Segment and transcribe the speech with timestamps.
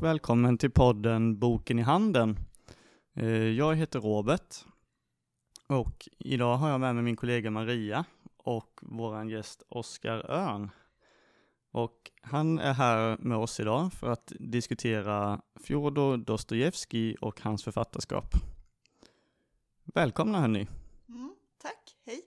[0.00, 2.38] Och välkommen till podden Boken i handen.
[3.14, 4.64] Eh, jag heter Robert
[5.66, 8.04] och idag har jag med mig min kollega Maria
[8.36, 10.70] och våran gäst Oskar Örn.
[11.70, 18.34] Och han är här med oss idag för att diskutera Fjodor Dostojevskij och hans författarskap.
[19.84, 20.68] Välkomna hörni!
[21.08, 22.20] Mm, tack, hej!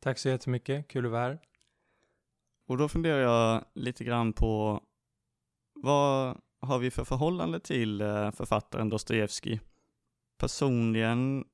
[0.00, 1.38] Tack så jättemycket, kul att vara här.
[2.66, 4.82] Och då funderar jag lite grann på
[5.74, 9.60] vad har vi för förhållande till eh, författaren Dostojevskij?
[10.38, 11.44] Personligen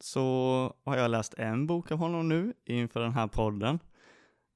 [0.00, 3.78] så har jag läst en bok av honom nu inför den här podden.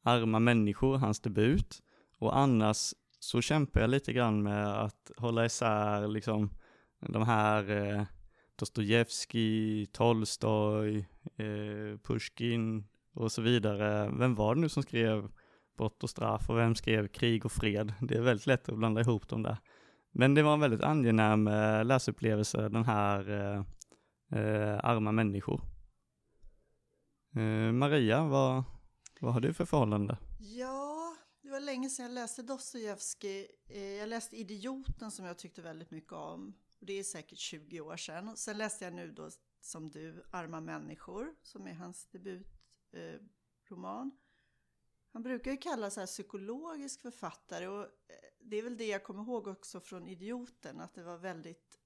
[0.02, 1.82] Arma människor, hans debut.
[2.18, 6.50] Och annars så kämpar jag lite grann med att hålla isär liksom
[7.00, 8.02] de här eh,
[8.56, 10.98] Dostojevskij, Tolstoj,
[11.36, 14.10] eh, Pushkin och så vidare.
[14.19, 15.28] Vem var det nu som skrev
[15.76, 17.92] Brott och straff och vem skrev Krig och fred?
[18.00, 19.56] Det är väldigt lätt att blanda ihop dem där.
[20.16, 23.64] Men det var en väldigt angenäm eh, läsupplevelse, den här eh,
[24.40, 25.60] eh, Arma människor.
[27.36, 28.64] Eh, Maria, vad,
[29.20, 30.18] vad har du för förhållande?
[30.40, 33.50] Ja, det var länge sedan jag läste Dostojevskij.
[33.68, 36.54] Eh, jag läste Idioten som jag tyckte väldigt mycket om.
[36.80, 38.36] Det är säkert 20 år sedan.
[38.36, 44.06] Sen läste jag nu då, som du, Arma människor, som är hans debutroman.
[44.06, 44.12] Eh,
[45.12, 47.88] Han brukar ju kallas sig psykologisk författare och eh,
[48.45, 51.78] det är väl det jag kommer ihåg också från Idioten, att det var väldigt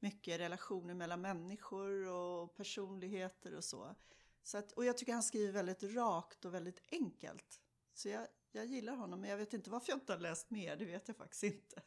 [0.00, 3.94] mycket relationer mellan människor och personligheter och så.
[4.42, 7.60] så att, och jag tycker han skriver väldigt rakt och väldigt enkelt.
[7.94, 10.76] Så jag, jag gillar honom, men jag vet inte varför jag inte har läst mer,
[10.76, 11.82] det vet jag faktiskt inte.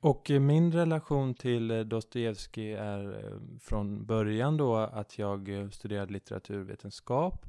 [0.00, 6.12] Och min relation till eh, Dostojevskij är eh, från början då att jag eh, studerade
[6.12, 7.46] litteraturvetenskap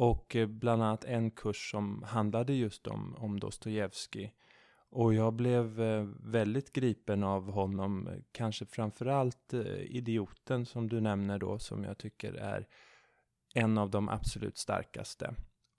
[0.00, 4.34] och eh, bland annat en kurs som handlade just om, om Dostojevskij.
[4.90, 11.38] Och jag blev eh, väldigt gripen av honom, kanske framförallt eh, Idioten som du nämner
[11.38, 12.66] då, som jag tycker är
[13.54, 15.34] en av de absolut starkaste.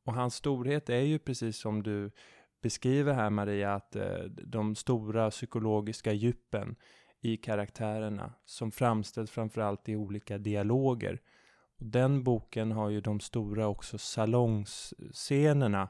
[0.06, 2.12] Och hans storhet är ju precis som du
[2.62, 3.96] beskriver här Maria, att
[4.30, 6.76] de stora psykologiska djupen
[7.22, 11.22] i karaktärerna som framställs framförallt i olika dialoger.
[11.82, 15.90] Och den boken har ju de stora också salongsscenerna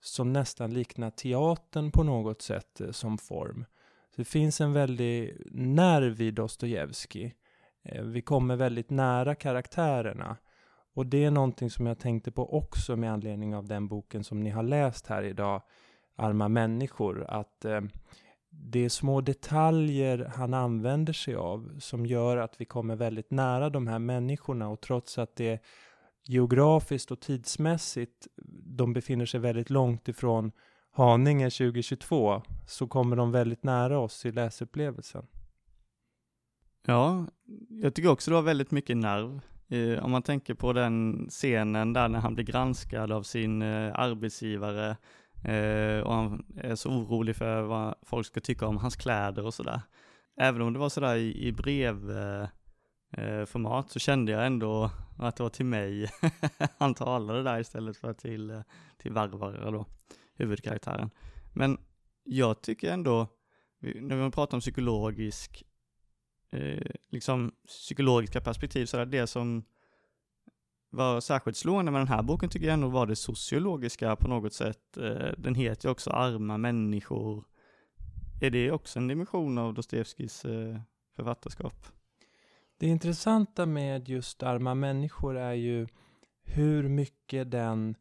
[0.00, 3.64] som nästan liknar teatern på något sätt eh, som form.
[4.10, 7.34] Så det finns en väldig nerv i Dostojevskij.
[7.82, 10.36] Eh, vi kommer väldigt nära karaktärerna.
[10.94, 14.40] Och det är någonting som jag tänkte på också med anledning av den boken som
[14.40, 15.62] ni har läst här idag,
[16.16, 17.24] arma människor.
[17.28, 17.80] Att eh,
[18.58, 23.70] det är små detaljer han använder sig av som gör att vi kommer väldigt nära
[23.70, 25.62] de här människorna och trots att det
[26.22, 28.26] geografiskt och tidsmässigt
[28.76, 30.52] de befinner sig väldigt långt ifrån
[30.90, 35.26] Haninge 2022 så kommer de väldigt nära oss i läsupplevelsen.
[36.86, 37.26] Ja,
[37.68, 39.40] jag tycker också det var väldigt mycket nerv.
[39.68, 43.92] Eh, om man tänker på den scenen där när han blir granskad av sin eh,
[43.94, 44.96] arbetsgivare
[45.44, 49.54] Eh, och han är så orolig för vad folk ska tycka om hans kläder och
[49.54, 49.80] sådär.
[50.36, 55.36] Även om det var sådär i, i brevformat eh, eh så kände jag ändå att
[55.36, 56.10] det var till mig
[56.78, 58.60] han talade där istället för till, eh,
[58.98, 59.86] till Varvara då,
[60.34, 61.10] huvudkaraktären.
[61.52, 61.78] Men
[62.24, 63.28] jag tycker ändå,
[63.80, 65.62] när man pratar om psykologisk,
[66.52, 69.64] eh, liksom psykologiska perspektiv, så är det som
[70.94, 74.52] var särskilt slående med den här boken tycker jag ändå var det sociologiska på något
[74.52, 74.96] sätt.
[74.96, 77.44] Eh, den heter ju också Arma människor.
[78.40, 80.78] Är det också en dimension av Dostojevskijs eh,
[81.16, 81.86] författarskap?
[82.78, 85.86] Det intressanta med just Arma människor är ju
[86.44, 87.94] hur mycket den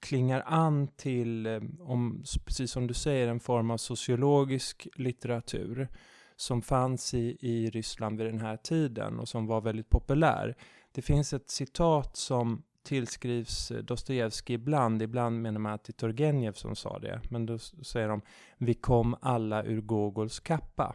[0.00, 5.88] klingar an till, eh, om, precis som du säger, en form av sociologisk litteratur
[6.36, 10.56] som fanns i, i Ryssland vid den här tiden och som var väldigt populär.
[10.94, 15.02] Det finns ett citat som tillskrivs eh, Dostojevskij ibland.
[15.02, 17.20] Ibland menar man att det är Turgenev som sa det.
[17.30, 18.20] Men då säger de
[18.58, 20.92] Vi kom alla ur Gogols kappa.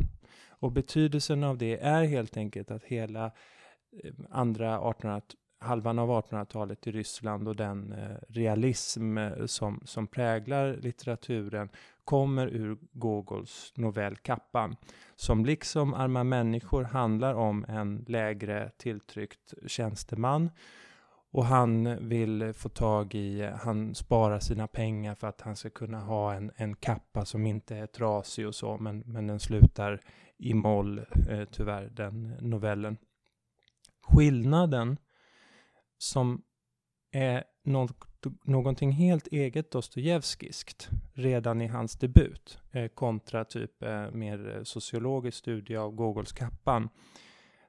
[0.49, 5.21] Och betydelsen av det är helt enkelt att hela eh, andra 1800
[5.59, 11.69] halvan av 1800-talet i Ryssland och den eh, realism eh, som, som präglar litteraturen
[12.03, 14.75] kommer ur Gogols novell Kappan,
[15.15, 20.49] som liksom Arma människor handlar om en lägre tilltryckt tjänsteman.
[21.31, 25.99] Och han vill få tag i, han sparar sina pengar för att han ska kunna
[25.99, 30.01] ha en, en kappa som inte är trasig och så, men, men den slutar
[30.37, 32.97] i moll, eh, tyvärr, den novellen.
[34.01, 34.97] Skillnaden
[35.99, 36.41] som
[37.11, 38.09] är något
[38.43, 45.75] någonting helt eget Dostojevskiskt redan i hans debut, eh, kontra typ eh, mer sociologisk studie
[45.75, 46.89] av Gogols Kappan.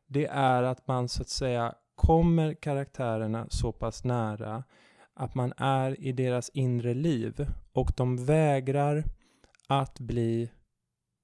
[0.06, 4.65] Det är att man så att säga kommer karaktärerna så pass nära
[5.15, 9.05] att man är i deras inre liv och de vägrar
[9.67, 10.50] att bli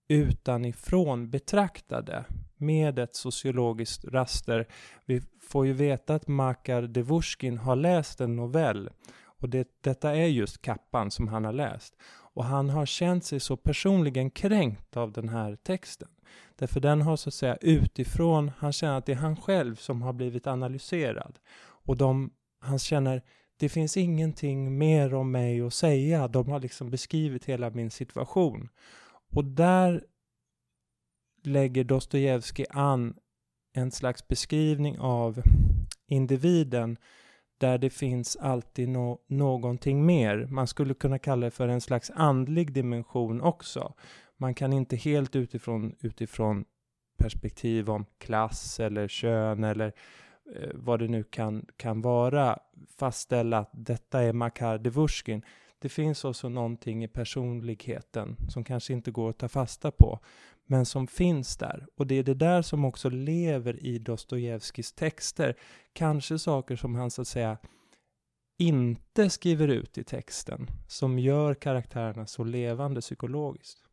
[0.09, 2.25] utanifrån betraktade
[2.57, 4.67] med ett sociologiskt raster.
[5.05, 8.91] Vi får ju veta att Makar Devushkin har läst en novell
[9.39, 11.97] och det, detta är just Kappan som han har läst.
[12.35, 16.09] Och han har känt sig så personligen kränkt av den här texten.
[16.57, 20.03] Därför den har så att säga utifrån, han känner att det är han själv som
[20.03, 21.39] har blivit analyserad.
[21.59, 22.31] Och de,
[22.61, 23.23] han känner,
[23.57, 26.29] det finns ingenting mer om mig att säga.
[26.29, 28.69] De har liksom beskrivit hela min situation.
[29.33, 30.05] Och där
[31.43, 33.15] lägger Dostojevskij an
[33.73, 35.43] en slags beskrivning av
[36.07, 36.99] individen
[37.59, 40.47] där det finns alltid no någonting mer.
[40.51, 43.95] Man skulle kunna kalla det för en slags andlig dimension också.
[44.37, 46.65] Man kan inte helt utifrån, utifrån
[47.19, 49.93] perspektiv om klass eller kön eller
[50.57, 52.59] eh, vad det nu kan, kan vara
[52.99, 55.43] fastställa att detta är Makar Devushkin.
[55.79, 60.21] Det finns också någonting i personligheten som kanske inte går att ta fasta på,
[60.67, 61.87] men som finns där.
[61.97, 65.57] Och det är det där som också lever i Dostojevskijs texter.
[65.93, 67.59] Kanske saker som han så att säga
[68.59, 73.87] inte skriver ut i texten, som gör karaktärerna så levande psykologiskt.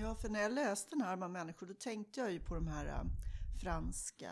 [0.00, 2.68] Ja, för när jag läste den här Arma människor, då tänkte jag ju på de
[2.68, 3.02] här äh,
[3.62, 4.30] franska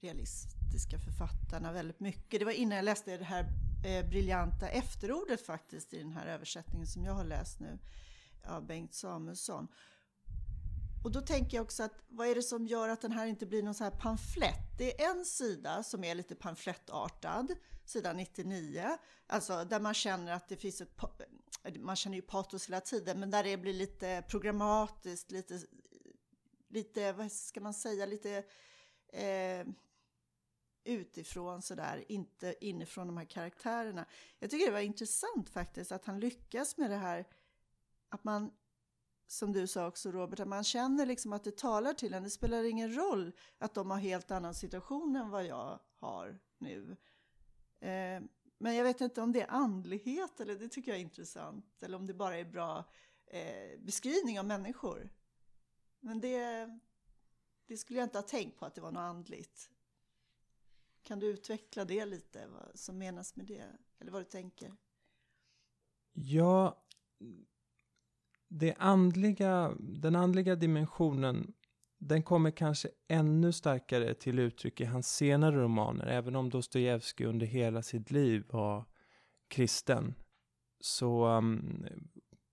[0.00, 2.40] realistiska författarna väldigt mycket.
[2.40, 3.46] Det var innan jag läste det här
[3.84, 7.78] eh, briljanta efterordet faktiskt i den här översättningen som jag har läst nu
[8.44, 9.68] av Bengt Samuelsson.
[11.04, 13.46] Och då tänker jag också att vad är det som gör att den här inte
[13.46, 14.78] blir någon så här pamflett?
[14.78, 17.54] Det är en sida som är lite pamflettartad,
[17.84, 21.00] sida 99, alltså där man känner att det finns ett,
[21.78, 25.60] man känner ju patos hela tiden, men där det blir lite programmatiskt, lite,
[26.68, 28.44] lite vad ska man säga, lite
[29.12, 29.66] eh,
[30.84, 34.06] utifrån sådär, inte inifrån de här karaktärerna.
[34.38, 37.26] Jag tycker det var intressant faktiskt att han lyckas med det här
[38.08, 38.50] att man,
[39.26, 42.22] som du sa också Robert, att man känner liksom att det talar till en.
[42.22, 46.96] Det spelar ingen roll att de har helt annan situation än vad jag har nu.
[47.80, 48.22] Eh,
[48.58, 51.82] men jag vet inte om det är andlighet eller det tycker jag är intressant.
[51.82, 52.84] Eller om det bara är bra
[53.26, 55.10] eh, beskrivning av människor.
[56.00, 56.68] Men det,
[57.66, 59.70] det skulle jag inte ha tänkt på att det var något andligt.
[61.10, 63.66] Kan du utveckla det lite, vad som menas med det?
[64.00, 64.72] Eller vad du tänker?
[66.12, 66.84] Ja,
[68.48, 71.54] det andliga, den andliga dimensionen
[71.98, 76.06] den kommer kanske ännu starkare till uttryck i hans senare romaner.
[76.06, 78.84] Även om Dostojevskij under hela sitt liv var
[79.48, 80.14] kristen
[80.80, 81.86] så um,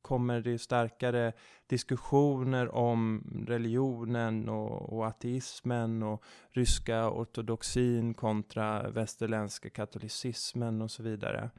[0.08, 1.34] kommer det starkare
[1.68, 11.50] diskussioner om religionen och, och ateismen och ryska ortodoxin kontra västerländska katolicismen och så vidare.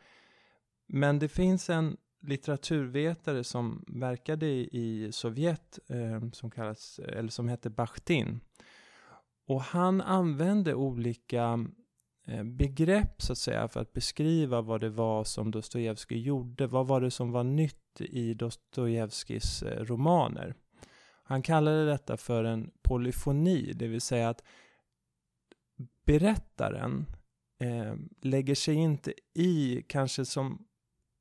[0.87, 7.71] Men det finns en litteraturvetare som verkade i Sovjet eh, som, kallas, eller som hette
[7.71, 8.40] Bakhtin.
[9.47, 11.67] Och han använde olika
[12.26, 16.67] eh, begrepp så att säga för att beskriva vad det var som Dostojevskij gjorde.
[16.67, 20.55] Vad var det som var nytt i Dostojevskijs eh, romaner?
[21.23, 24.43] Han kallade detta för en polyfoni, det vill säga att
[26.07, 27.07] berättaren
[27.61, 30.64] eh, lägger sig inte i, kanske som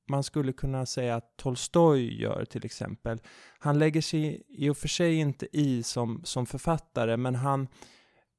[0.10, 3.22] man skulle kunna säga att Tolstoj gör till exempel.
[3.60, 7.68] Han lägger sig i och för sig inte i som, som författare, men han,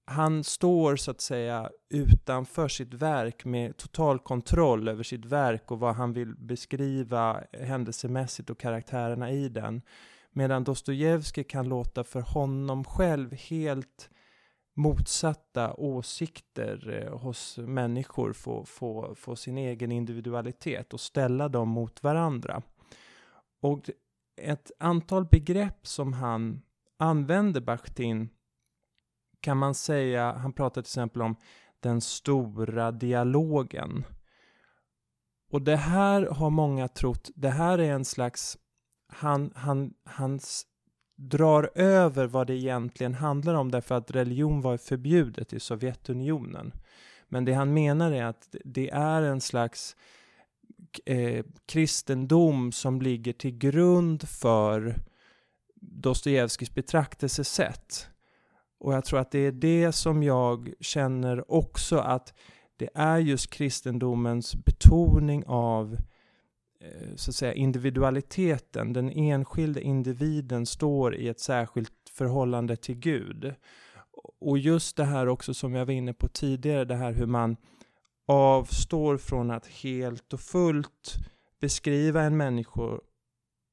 [0.09, 5.79] han står så att säga utanför sitt verk med total kontroll över sitt verk och
[5.79, 9.83] vad han vill beskriva händelsemässigt och karaktärerna i den.
[10.33, 14.11] Medan Dostojevskij kan låta för honom själv helt
[14.77, 22.03] motsatta åsikter eh, hos människor få, få, få sin egen individualitet och ställa dem mot
[22.03, 22.62] varandra.
[23.61, 23.91] Och
[24.37, 26.62] ett antal begrepp som han
[26.99, 28.29] använder Bakhtin
[29.40, 31.37] kan man säga, han pratar till exempel om
[31.80, 34.04] den stora dialogen.
[35.50, 38.59] Och det här har många trott, det här är en slags,
[39.09, 40.40] han, han, han
[41.16, 46.73] drar över vad det egentligen handlar om därför att religion var förbjudet i Sovjetunionen.
[47.28, 49.97] Men det han menar är att det är en slags
[51.04, 54.97] eh, kristendom som ligger till grund för
[55.80, 58.09] Dostojevskijs betraktelsesätt.
[58.80, 62.35] Och jag tror att det är det som jag känner också att
[62.76, 65.97] det är just kristendomens betoning av
[66.80, 68.92] eh, så att säga individualiteten.
[68.92, 73.54] Den enskilde individen står i ett särskilt förhållande till Gud.
[74.40, 77.56] Och just det här också som jag var inne på tidigare, det här hur man
[78.26, 81.14] avstår från att helt och fullt
[81.61, 82.99] beskriva en människa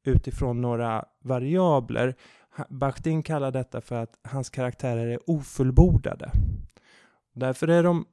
[0.05, 2.15] utifrån några variabler.
[2.69, 6.31] Bakhtin kallar detta för att hans karaktärer är ofullbordade.
[7.33, 8.05] Därför är de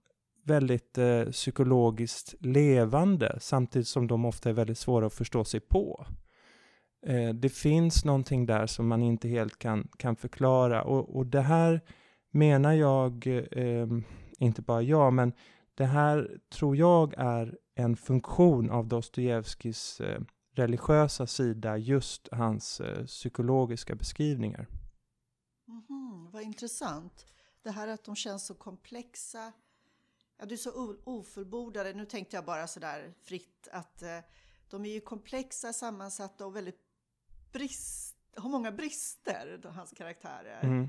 [0.44, 6.06] väldigt eh, psykologiskt levande samtidigt som de ofta är väldigt svåra att förstå sig på.
[7.06, 11.40] Eh, det finns någonting där som man inte helt kan, kan förklara och, och det
[11.40, 11.80] här
[12.30, 13.86] menar jag, eh,
[14.38, 15.32] inte bara jag, men
[15.74, 20.20] det här tror jag är en funktion av Dostojevskijs eh,
[20.52, 24.66] religiösa sida, just hans eh, psykologiska beskrivningar.
[25.68, 27.26] Mm -hmm, vad intressant.
[27.62, 29.52] Det här att de känns så komplexa.
[30.38, 31.92] Ja, du är så ofullbordade.
[31.92, 34.18] Nu tänkte jag bara sådär fritt att eh,
[34.68, 36.80] de är ju komplexa, sammansatta och väldigt
[37.52, 40.60] brist, har många brister, hans karaktärer.
[40.62, 40.88] Mm.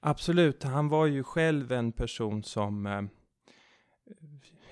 [0.00, 3.02] Absolut, han var ju själv en person som eh,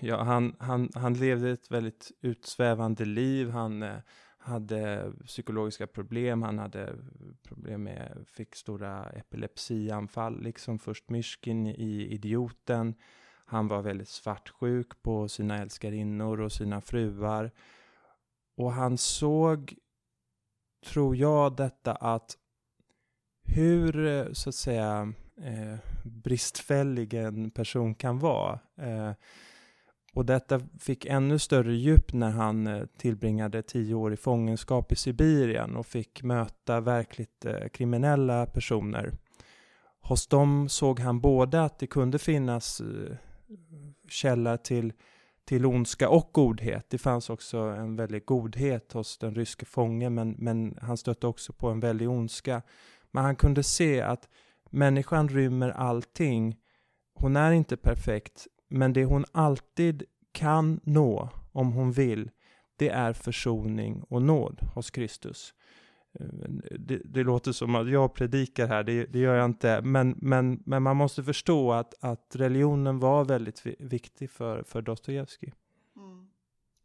[0.03, 3.51] ja, han, han, han levde ett väldigt utsvävande liv.
[3.51, 3.97] Han eh,
[4.39, 6.43] hade psykologiska problem.
[6.43, 6.95] Han hade
[7.43, 12.95] problem med, fick stora epilepsianfall, liksom först Myrskin i Idioten.
[13.45, 17.51] Han var väldigt svartsjuk på sina älskarinnor och sina fruar.
[18.57, 19.75] Och han såg,
[20.87, 22.37] tror jag, detta att
[23.45, 28.61] hur, eh, så att säga, eh, bristfällig en person kan vara.
[28.77, 29.13] Eh,
[30.15, 34.97] och detta fick ännu större djup när han eh, tillbringade tio år i fångenskap i
[34.97, 39.13] Sibirien och fick möta verkligt eh, kriminella personer.
[40.01, 43.17] Hos dem såg han både att det kunde finnas eh,
[44.09, 44.93] källa till,
[45.45, 46.87] till ondska och godhet.
[46.91, 51.53] Det fanns också en väldig godhet hos den ryske fången, men, men han stötte också
[51.53, 52.63] på en väldig ondska.
[53.11, 54.29] Men han kunde se att
[54.71, 56.57] människan rymmer allting.
[57.15, 62.31] Hon är inte perfekt, men det hon alltid kan nå, om hon vill,
[62.77, 65.55] det är försoning och nåd hos Kristus.
[66.13, 66.27] Eh,
[66.79, 69.83] det, det, låter som att jag predikar här, det, det, gör jag inte.
[69.83, 75.55] Men, men, men man måste förstå att, att religionen var väldigt viktig för, för Dostojevskij.
[75.97, 76.27] Mm.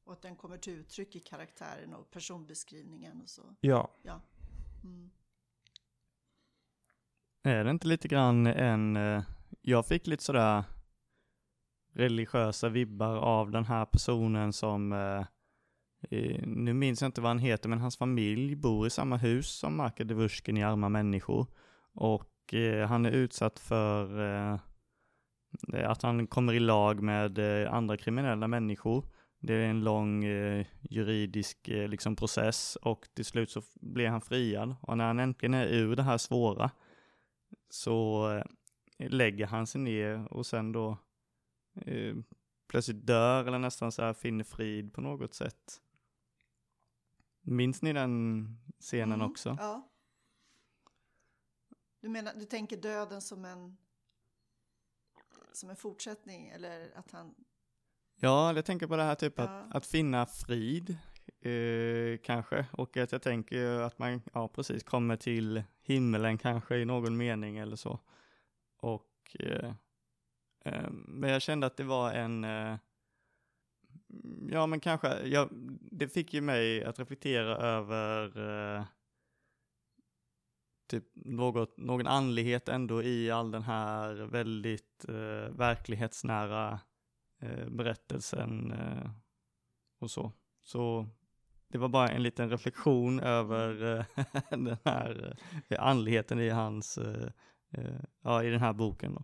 [0.06, 3.42] Och att den kommer till uttryck i karaktären och personbeskrivningen och så.
[3.60, 3.92] Ja.
[4.04, 4.22] ja.
[4.84, 5.10] Mm.
[7.44, 9.24] Är det inte lite grann en, eh,
[9.62, 10.64] jag fick lite sådär
[11.98, 15.26] religiösa vibbar av den här personen som, eh,
[16.46, 19.78] nu minns jag inte vad han heter, men hans familj bor i samma hus som
[19.78, 21.48] Marka Devushkin i Arma människor.
[21.94, 24.20] Och eh, han är utsatt för
[24.54, 24.60] eh,
[25.90, 29.06] att han kommer i lag med eh, andra kriminella människor.
[29.40, 34.22] Det är en lång eh, juridisk eh, liksom process och till slut så blir han
[34.22, 34.76] friad.
[34.82, 36.72] Och när han äntligen är ur det här svåra
[37.70, 38.32] så
[38.98, 40.98] eh, lägger han sig ner och sen då
[41.86, 42.16] eh,
[42.68, 45.82] plötsligt dör eller nästan så här finner frid på något sätt.
[47.42, 48.48] Minns ni den
[48.80, 49.58] scenen mm, också?
[49.60, 49.92] Ja.
[52.00, 53.78] Du menar, du tänker döden som en
[55.54, 57.36] som en fortsättning eller att han
[58.20, 59.44] Ja, jag tänker på det här typ ja.
[59.44, 60.98] att, att finna frid
[61.42, 66.86] eh, kanske och att jag tänker att man, ja precis, kommer till himmelen kanske i
[66.86, 68.00] någon mening eller så.
[68.78, 69.74] Och eh,
[70.90, 72.78] men jag kände att det var en, eh,
[74.50, 75.50] ja men kanske, ja,
[75.92, 78.40] det fick ju mig att reflektera över
[78.78, 78.84] eh,
[80.88, 86.80] typ något, någon andlighet ändå i all den här väldigt eh, verklighetsnära
[87.42, 89.12] eh, berättelsen eh,
[90.00, 90.32] och så.
[90.62, 91.08] Så
[91.68, 95.38] det var bara en liten reflektion över eh, den här
[95.80, 97.00] andligheten i hans,
[98.22, 99.24] ja i den här boken då.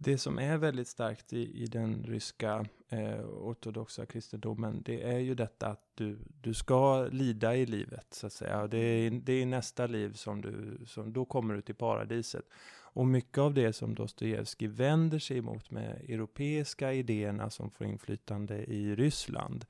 [0.00, 5.34] Det som är väldigt starkt i, i den ryska eh, ortodoxa kristendomen, det är ju
[5.34, 8.66] detta att du, du ska lida i livet, så att säga.
[8.66, 12.44] Det är, det är nästa liv som du, som, då kommer du till paradiset.
[12.70, 18.64] Och mycket av det som Dostojevskij vänder sig emot med europeiska idéerna som får inflytande
[18.64, 19.64] i Ryssland,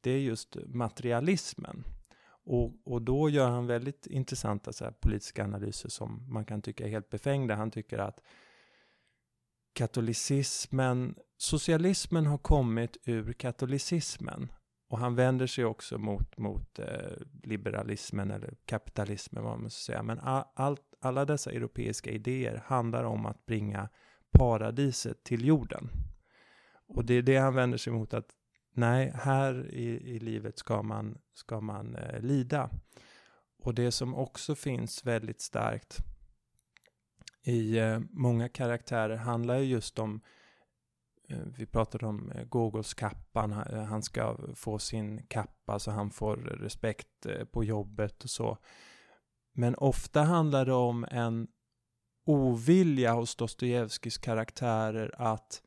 [0.00, 1.84] det är just materialismen.
[2.44, 6.84] Och, och då gör han väldigt intressanta så här, politiska analyser som man kan tycka
[6.84, 7.54] är helt befängda.
[7.54, 8.20] Han tycker att
[9.72, 14.52] katolicismen, socialismen har kommit ur katolicismen.
[14.88, 16.86] Och han vänder sig också mot, mot eh,
[17.42, 20.02] liberalismen eller kapitalismen, vad man ska säga.
[20.02, 23.88] Men all, all, alla dessa europeiska idéer handlar om att bringa
[24.30, 25.90] paradiset till jorden.
[26.86, 28.30] Och det är det han vänder sig mot, att
[28.74, 32.70] nej, här i, i livet ska man, ska man eh, lida.
[33.62, 35.98] Och det som också finns väldigt starkt
[37.42, 40.20] i eh, många karaktärer handlar ju just om
[41.28, 43.52] eh, vi pratade om eh, Gogols kappan,
[43.88, 48.58] han ska få sin kappa så han får respekt på jobbet och så.
[49.54, 51.48] Men ofta handlar det om en
[52.26, 55.62] ovilja hos Dostojevskijs karaktärer att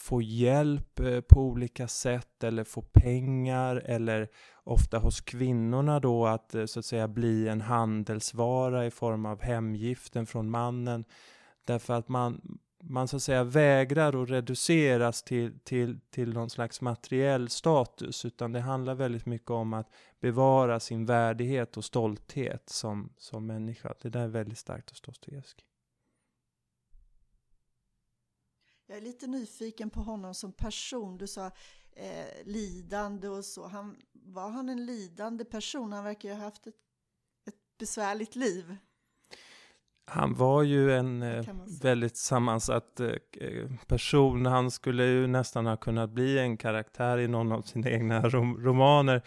[0.00, 4.28] få hjälp eh, på olika sätt eller få pengar eller
[4.64, 9.42] ofta hos kvinnorna då att eh, så att säga bli en handelsvara i form av
[9.42, 11.04] hemgiften från mannen.
[11.64, 16.80] Därför att man, man så att säga vägrar att reduceras till, till, till någon slags
[16.80, 19.88] materiell status utan det handlar väldigt mycket om att
[20.20, 23.94] bevara sin värdighet och stolthet som, som människa.
[24.02, 25.69] Det där är väldigt starkt hos Dostojevskij.
[28.90, 31.18] Jag är lite nyfiken på honom som person.
[31.18, 31.46] Du sa
[31.92, 33.66] eh, lidande och så.
[33.66, 35.92] Han, var han en lidande person?
[35.92, 36.74] Han verkar ju ha haft ett,
[37.46, 38.76] ett besvärligt liv.
[40.06, 41.44] Han var ju en eh,
[41.82, 44.46] väldigt sammansatt eh, person.
[44.46, 48.64] Han skulle ju nästan ha kunnat bli en karaktär i någon av sina egna rom
[48.64, 49.22] romaner.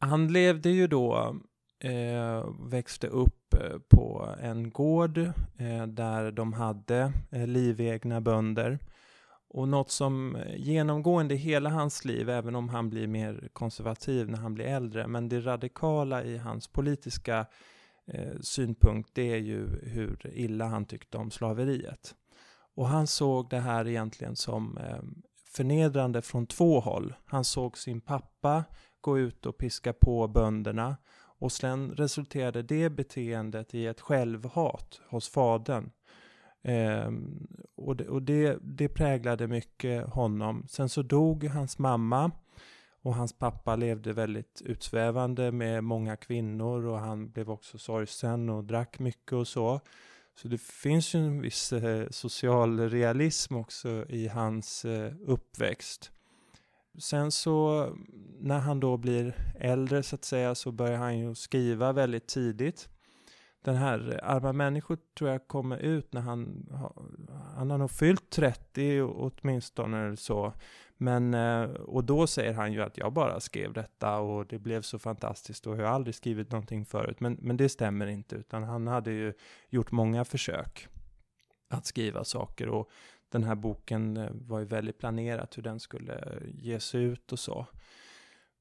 [0.00, 1.36] Han levde ju då,
[1.84, 5.18] eh, växte upp eh, på en gård
[5.58, 8.78] eh, där de hade eh, livegna bönder.
[9.48, 14.38] Och något som eh, genomgående hela hans liv, även om han blir mer konservativ när
[14.38, 17.46] han blir äldre, men det radikala i hans politiska
[18.06, 22.14] eh, synpunkt, det är ju hur illa han tyckte om slaveriet.
[22.74, 25.02] Och han såg det här egentligen som eh,
[25.52, 27.14] förnedrande från två håll.
[27.24, 28.64] Han såg sin pappa
[29.00, 30.96] gå ut och piska på bönderna
[31.42, 35.90] och sen resulterade det beteendet i ett självhat hos fadern.
[36.62, 37.10] Eh,
[37.76, 40.66] och det, och det, det präglade mycket honom.
[40.68, 42.30] Sen så dog hans mamma
[43.02, 48.64] och hans pappa levde väldigt utsvävande med många kvinnor och han blev också sorgsen och
[48.64, 49.80] drack mycket och så.
[50.34, 56.12] Så det finns ju en viss eh, social realism också i hans eh, uppväxt.
[56.98, 57.88] Sen så
[58.40, 62.88] när han då blir äldre så att säga så börjar han ju skriva väldigt tidigt.
[63.62, 66.66] Den här Arma människor tror jag kommer ut när han,
[67.56, 70.52] han har nog fyllt 30 åtminstone eller så.
[70.96, 74.82] Men, eh, och då säger han ju att jag bara skrev detta och det blev
[74.82, 77.20] så fantastiskt och jag har aldrig skrivit någonting förut.
[77.20, 79.32] Men, men det stämmer inte, utan han hade ju
[79.68, 80.88] gjort många försök
[81.68, 82.90] att skriva saker och
[83.32, 87.38] den här boken eh, var ju väldigt planerat hur den skulle eh, ges ut och
[87.38, 87.66] så.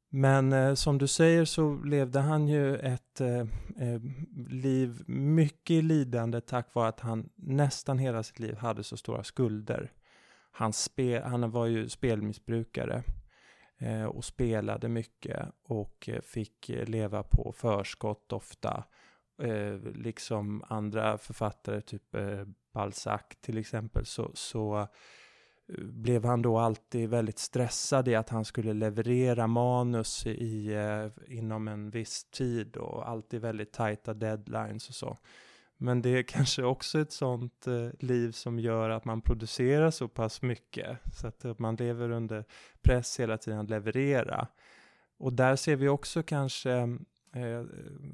[0.10, 3.39] Men eh, som du säger så levde han ju ett eh,
[3.77, 4.01] eh,
[4.49, 9.23] liv mycket i lidande tack vare att han nästan hela sitt liv hade så stora
[9.23, 9.91] skulder.
[10.51, 13.03] Han, spe, han var ju spelmissbrukare
[13.77, 18.84] eh, och spelade mycket och eh, fick eh, leva på förskott ofta.
[19.41, 24.88] Eh, liksom andra författare, typ eh, Balzac till exempel, så, så eh,
[25.77, 31.67] blev han då alltid väldigt stressad i att han skulle leverera manus i, eh, inom
[31.67, 35.17] en viss tid och alltid väldigt tajta deadlines och så.
[35.77, 40.08] Men det är kanske också ett sånt eh, liv som gör att man producerar så
[40.08, 42.45] pass mycket så att eh, man lever under
[42.82, 44.47] press hela tiden att leverera.
[45.17, 46.97] Och där ser vi också kanske,
[47.34, 47.62] Eh,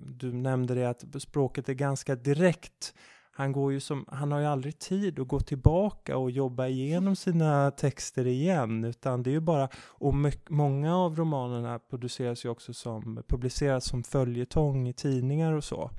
[0.05, 2.93] du nämnde det att språket är ganska direkt
[3.37, 7.15] han, går ju som, han har ju aldrig tid att gå tillbaka och jobba igenom
[7.15, 10.13] sina texter igen, utan det är ju bara, och
[10.49, 15.91] många av romanerna produceras ju också som, publiceras som följetong i tidningar och så.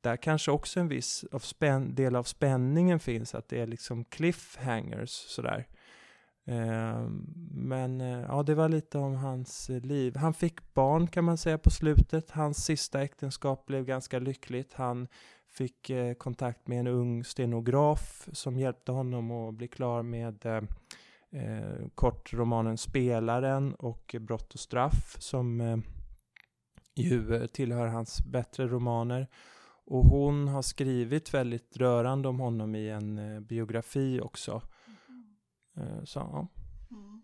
[0.00, 4.04] Där kanske också en viss av spän, del av spänningen finns, att det är liksom
[4.04, 5.66] cliffhangers sådär.
[6.46, 10.16] Ehm, men eh, ja, det var lite om hans eh, liv.
[10.16, 12.30] Han fick barn kan man säga på slutet.
[12.30, 14.72] Hans sista äktenskap blev ganska lyckligt.
[14.72, 15.08] Han
[15.48, 20.62] fick eh, kontakt med en ung stenograf som hjälpte honom att bli klar med eh,
[21.42, 25.76] eh, kortromanen Spelaren och Brott och straff som eh,
[26.94, 29.28] ju eh, tillhör hans bättre romaner.
[29.86, 34.62] Och hon har skrivit väldigt rörande om honom i en eh, biografi också.
[35.76, 36.06] Mm.
[36.06, 36.48] så, ja.
[36.90, 37.22] Mm.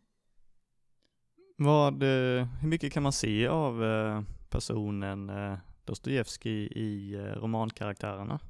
[1.56, 2.02] Vad,
[2.60, 3.82] hur mycket kan man se av
[4.50, 5.30] personen
[5.90, 8.40] Dostojevskij i eh, romankaraktärerna?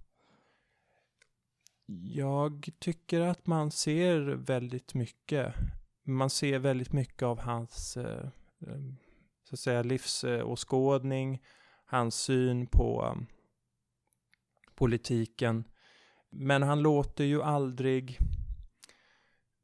[2.03, 5.55] Jag tycker att man ser väldigt mycket.
[6.03, 8.29] Man ser väldigt mycket av hans eh,
[8.67, 8.81] eh,
[9.45, 11.43] så att säga, livsåskådning,
[11.85, 13.17] hans syn på
[14.75, 15.65] politiken.
[16.31, 18.19] Men han låter ju aldrig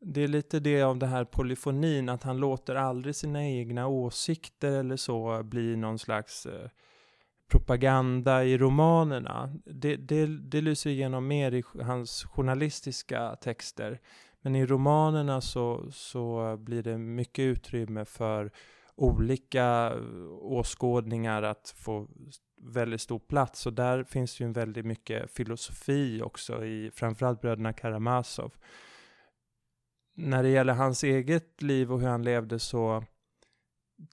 [0.09, 4.73] det är lite det av det här polyfonin, att han låter aldrig sina egna åsikter
[4.73, 6.69] eller så bli någon slags eh,
[7.51, 9.53] propaganda i romanerna.
[9.65, 14.01] Det, det, det lyser igenom mer i hans journalistiska texter.
[14.43, 18.51] Men i romanerna så, så blir det mycket utrymme för
[18.95, 22.09] olika eh, åskådningar att få
[22.63, 23.67] väldigt stor plats.
[23.67, 28.53] Och där finns ju en väldigt mycket filosofi också i framförallt bröderna Karamazov.
[30.19, 33.05] När det gäller hans eget liv och hur han levde så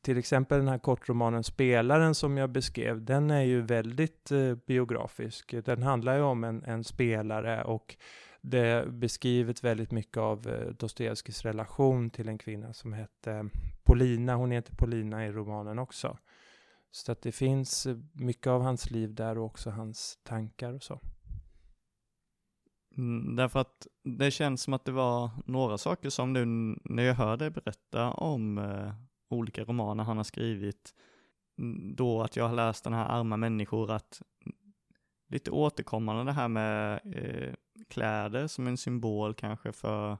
[0.01, 5.55] till exempel den här kortromanen Spelaren som jag beskrev, den är ju väldigt eh, biografisk.
[5.65, 7.95] Den handlar ju om en, en, spelare och
[8.41, 13.49] det är beskrivet väldigt mycket av eh, Dostojevskijs relation till en kvinna som hette
[13.83, 14.35] Polina.
[14.35, 16.17] Hon heter Polina i romanen också.
[16.91, 20.83] Så att det finns eh, mycket av hans liv där och också hans tankar och
[20.83, 20.99] så.
[22.97, 26.45] Mm, därför att det känns som att det var några saker som nu
[26.83, 28.93] när jag hör dig berätta om eh,
[29.29, 30.93] olika romaner han har skrivit,
[31.95, 34.21] då att jag har läst den här Arma människor, att
[35.27, 37.53] lite återkommande det här med eh,
[37.89, 40.17] kläder som en symbol kanske för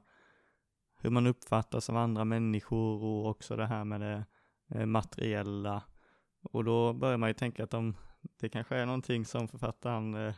[1.00, 4.24] hur man uppfattas av andra människor och också det här med det
[4.70, 5.82] eh, materiella.
[6.42, 7.96] Och då börjar man ju tänka att de,
[8.40, 10.34] det kanske är någonting som författaren eh,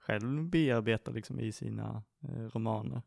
[0.00, 3.02] själv bearbetar liksom i sina eh, romaner.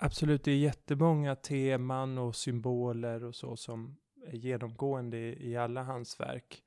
[0.00, 5.82] Absolut, det är jättemånga teman och symboler och så som är genomgående i, i alla
[5.82, 6.64] hans verk.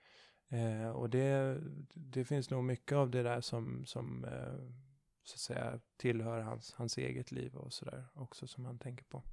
[0.48, 1.62] Eh, och det,
[1.94, 4.82] det finns nog mycket av det där som, som eh,
[5.24, 9.24] så att säga tillhör hans, hans eget liv och sådär också som han tänker på.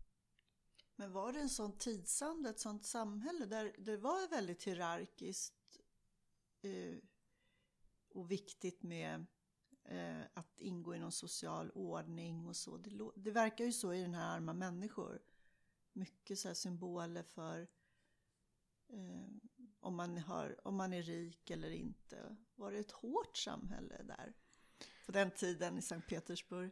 [0.96, 5.80] Men var det en sån tidsanda, ett sånt samhälle där det var väldigt hierarkiskt
[6.62, 6.98] eh,
[8.10, 9.26] och viktigt med
[9.84, 12.76] eh, att ingå i någon social ordning och så.
[12.76, 15.18] Det, det, verkar ju så i den här Arma människor.
[15.92, 17.60] Mycket så symboler för
[18.88, 19.26] eh,
[19.80, 22.36] om, man har, om man är rik eller inte.
[22.54, 24.32] Var det ett hårt samhälle där
[25.06, 26.70] på den tiden i Sankt Petersburg?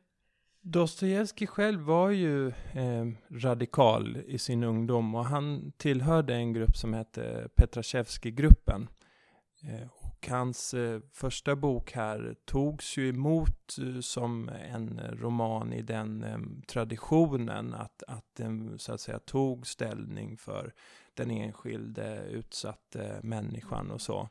[0.61, 6.94] Dostojevskij själv var ju eh, radikal i sin ungdom och han tillhörde en grupp som
[6.94, 8.88] hette Petrashevskij-gruppen.
[9.62, 15.83] Eh, och hans eh, första bok här togs ju emot eh, som en roman i
[15.83, 20.72] den eh, traditionen att, att den så att säga tog ställning för
[21.14, 24.29] den enskilde utsatte människan och så.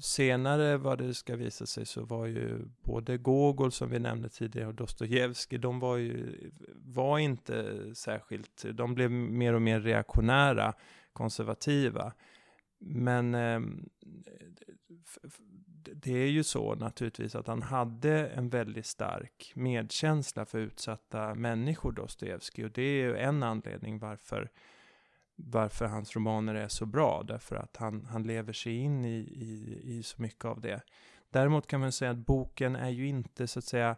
[0.00, 4.68] Senare vad det ska visa sig så var ju både Gogol som vi nämnde tidigare
[4.68, 10.74] och Dostojevskij, de var ju var inte särskilt, de blev mer och mer reaktionära,
[11.12, 12.12] konservativa.
[12.84, 13.60] Men eh,
[15.94, 21.92] det är ju så naturligtvis att han hade en väldigt stark medkänsla för utsatta människor,
[21.92, 22.64] Dostojevskij.
[22.64, 24.50] Och det är ju en anledning varför,
[25.36, 27.22] varför hans romaner är så bra.
[27.22, 30.82] Därför att han, han lever sig in i, i, i så mycket av det.
[31.30, 33.96] Däremot kan man säga att boken är ju inte så att säga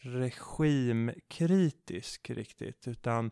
[0.00, 3.30] regimkritisk riktigt, utan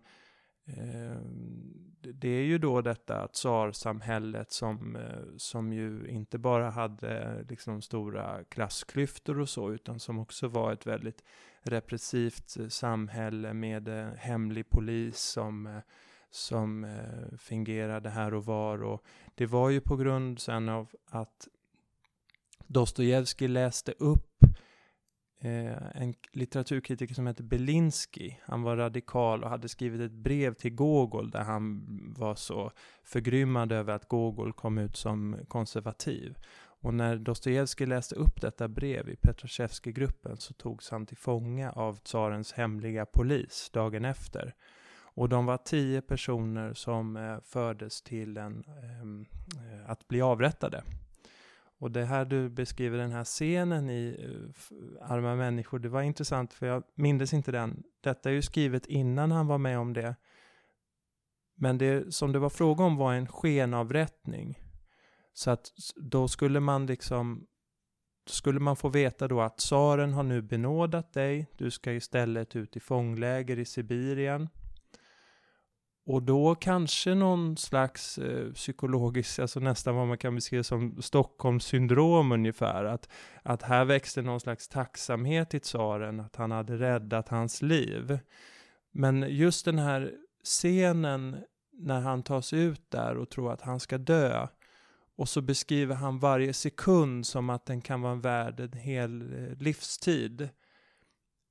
[0.67, 7.47] Ehm, det är ju då detta tsarsamhället som, eh, som ju inte bara hade eh,
[7.49, 11.25] liksom stora klassklyftor och så, utan som också var ett väldigt
[11.63, 15.81] repressivt eh, samhälle med hemlig polis som,
[16.31, 16.97] som
[17.39, 18.83] fingerade här och var.
[18.83, 21.49] Och det var ju på grund sen av att
[22.67, 24.32] Dostojevskij läste upp
[25.43, 28.35] eh, en litteraturkritiker som heter Belinsky.
[28.43, 31.83] Han var radikal och hade skrivit ett brev till Gogol där han
[32.17, 32.73] var så
[33.05, 36.39] förgrymmad över att Gogol kom ut som konservativ.
[36.83, 41.97] Och när Dostojevskij läste upp detta brev i Petrashevskij-gruppen så togs han till fånga av
[41.97, 44.55] tsarens hemliga polis dagen efter.
[45.15, 49.27] Och de var tio personer som eh, fördes till en, ehm,
[49.57, 50.83] eh, att bli avrättade.
[51.83, 56.53] Och det här du beskriver den här scenen i eh, Arma människor, det var intressant
[56.53, 57.83] för jag mindes inte den.
[58.01, 60.17] Detta är ju skrivet innan han var med om det.
[61.55, 64.59] Men det som det var fråga om var en skenavrättning.
[65.33, 67.47] Så att då skulle man liksom
[68.27, 72.77] skulle man få veta då att tsaren har nu benådat dig, du ska istället ut
[72.77, 74.49] i fångläger i Sibirien.
[76.05, 82.33] Och då kanske någon slags eh, psykologisk, alltså nästan vad man kan beskriva som Stockholmssyndrom
[82.33, 82.85] ungefär.
[82.85, 83.09] Att,
[83.43, 88.19] att här växte någon slags tacksamhet i tsaren, att han hade räddat hans liv.
[88.93, 90.13] Men just den här
[90.45, 91.37] scenen
[91.73, 94.47] när han tas ut där och tror att han ska dö.
[95.17, 99.59] Och så beskriver han varje sekund som att den kan vara värd en hel eh,
[99.59, 100.49] livstid.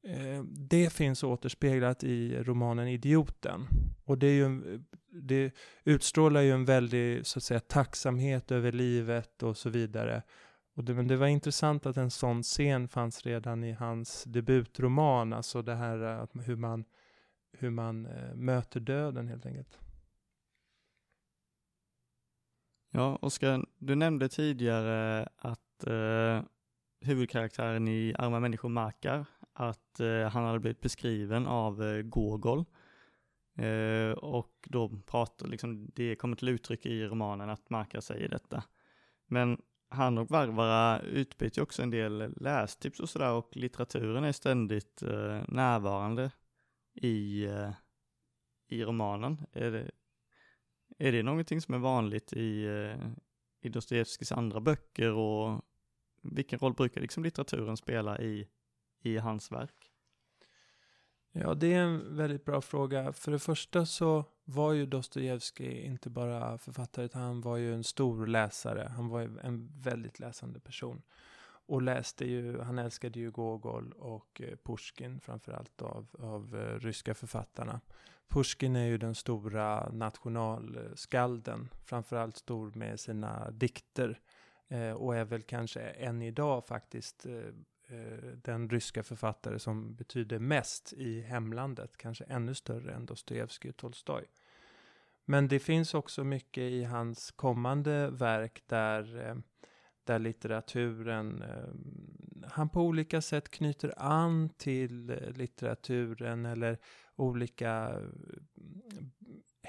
[0.03, 3.67] Eh, det finns återspeglat i romanen Idioten.
[4.05, 5.51] Och det, är ju, det
[5.83, 10.23] utstrålar ju en väldig så att säga, tacksamhet över livet och så vidare.
[10.75, 15.33] Och det, men det var intressant att en sån scen fanns redan i hans debutroman,
[15.33, 16.85] alltså det här eh, hur man,
[17.51, 19.79] hur man eh, möter döden helt enkelt.
[22.91, 26.43] Ja, Oskar, du nämnde tidigare att eh,
[27.01, 29.25] huvudkaraktären i Arma människor Makar,
[29.61, 32.65] att eh, han hade blivit beskriven av eh, Gogol.
[33.57, 38.63] Eh, och då pratar, liksom, det kommer till uttryck i romanen att Marka säger detta.
[39.27, 44.31] Men han och Varvara utbyter ju också en del lästips och sådär och litteraturen är
[44.31, 46.31] ständigt eh, närvarande
[46.93, 47.71] i, eh,
[48.67, 49.37] i romanen.
[49.51, 49.91] Är det,
[50.97, 53.11] är det någonting som är vanligt i, eh,
[53.61, 55.61] i Dostojevskijs andra böcker och
[56.21, 58.47] vilken roll brukar liksom litteraturen spela i,
[59.01, 59.91] i hans verk?
[61.31, 63.13] Ja, det är en väldigt bra fråga.
[63.13, 67.83] För det första så var ju Dostojevskij inte bara författare, utan han var ju en
[67.83, 68.91] stor läsare.
[68.95, 71.01] Han var en väldigt läsande person.
[71.65, 77.13] Och läste ju, han älskade ju Gogol och eh, Pushkin framförallt av, av eh, ryska
[77.13, 77.81] författarna.
[78.27, 84.19] Pushkin är ju den stora nationalskalden, framförallt stor med sina dikter.
[84.67, 87.53] Eh, och är väl kanske än idag faktiskt eh,
[87.91, 93.77] Eh, den ryska författare som betyder mest i hemlandet, kanske ännu större än Dostojevskij och
[93.77, 94.25] Tolstoj.
[95.25, 99.35] Men det finns också mycket i hans kommande verk där, eh,
[100.03, 106.77] där litteraturen, eh, han på olika sätt knyter an till litteraturen eller
[107.15, 108.01] olika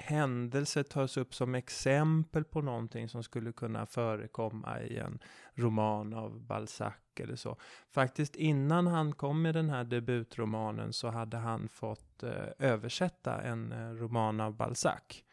[0.03, 5.19] händelser tas upp som exempel på någonting som skulle kunna förekomma i en
[5.53, 7.57] roman av Balzac eller så.
[7.91, 13.71] Faktiskt innan han kom med den här debutromanen så hade han fått eh, översätta en
[13.71, 15.23] eh, roman av Balzac.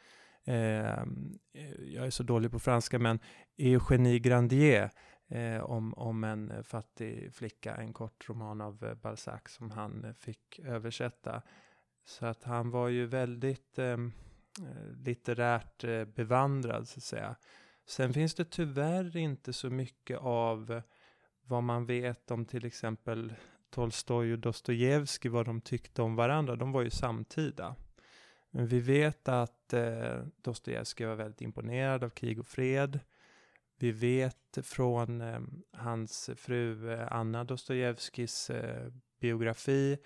[0.44, 3.18] Ehm, eh, jag är så dålig på franska men
[3.56, 4.90] Eugénie Grandier
[5.28, 10.12] eh, om, om en fattig flicka, en kort roman av eh, Balzac som han eh,
[10.12, 11.42] fick översätta.
[12.04, 13.96] Så att han var ju väldigt Eh,
[14.58, 17.36] Eh, litterärt eh, bevandrad så att säga.
[17.86, 20.82] Sen finns det tyvärr inte så mycket av
[21.42, 23.34] vad man vet om till exempel
[23.70, 26.56] Tolstoj och Dostojevskij, vad de tyckte om varandra.
[26.56, 27.76] De var ju samtida.
[28.50, 33.00] Men vi vet att eh, Dostojevskij var väldigt imponerad av krig och fred.
[33.78, 35.40] Vi vet från eh,
[35.72, 39.98] hans fru eh, Anna Dostojevskijs eh, biografi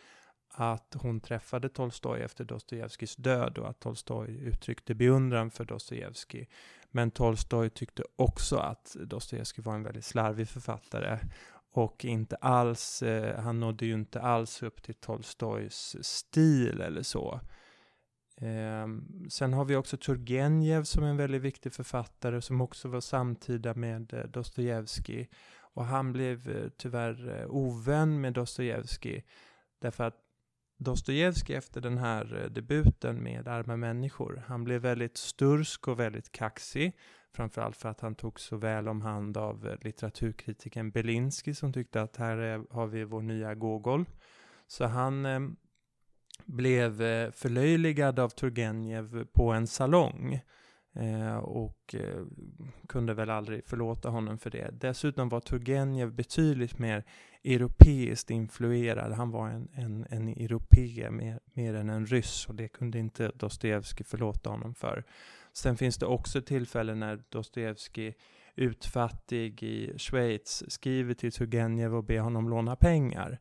[0.57, 6.49] att hon träffade Tolstoj efter Dostojevskijs död och att Tolstoj uttryckte beundran för Dostojevskij.
[6.91, 11.19] Men Tolstoj tyckte också att Dostojevskij var en väldigt slarvig författare
[11.73, 17.41] och inte alls, eh, han nådde ju inte alls upp till Tolstojs stil eller så.
[18.37, 18.87] Eh,
[19.29, 23.75] sen har vi också Turgenev som är en väldigt viktig författare som också var samtida
[23.75, 25.31] med eh, Dostojevskij.
[25.75, 29.25] Och han blev eh, tyvärr eh, ovän med Dostojevskij
[29.81, 30.24] därför att
[30.85, 34.43] Dostojevskij efter den här eh, debuten med Arma människor.
[34.47, 36.97] Han blev väldigt stursk och väldigt kaxig.
[37.33, 42.03] Framförallt för att han tog så väl om hand av eh, litteraturkritiken Belinsky som tyckte
[42.03, 44.05] att här är, har vi vår nya Gogol.
[44.67, 45.41] Så han eh,
[46.45, 50.41] blev eh, förlöjligad av Turgenev på en salong.
[50.97, 52.25] Eh, och eh,
[52.89, 54.71] kunde väl aldrig förlåta honom för det.
[54.73, 57.05] Dessutom var Turgenev betydligt mer
[57.45, 59.13] europeiskt influerad.
[59.13, 63.33] Han var en, en, en europé mer, mer än en ryss och det kunde inte
[63.35, 65.05] Dostojevskij förlåta honom för.
[65.53, 68.15] Sen finns det också tillfällen när Dostojevskij
[68.57, 73.39] utfattig i Schweiz skriver till Turgenev och ber honom låna pengar.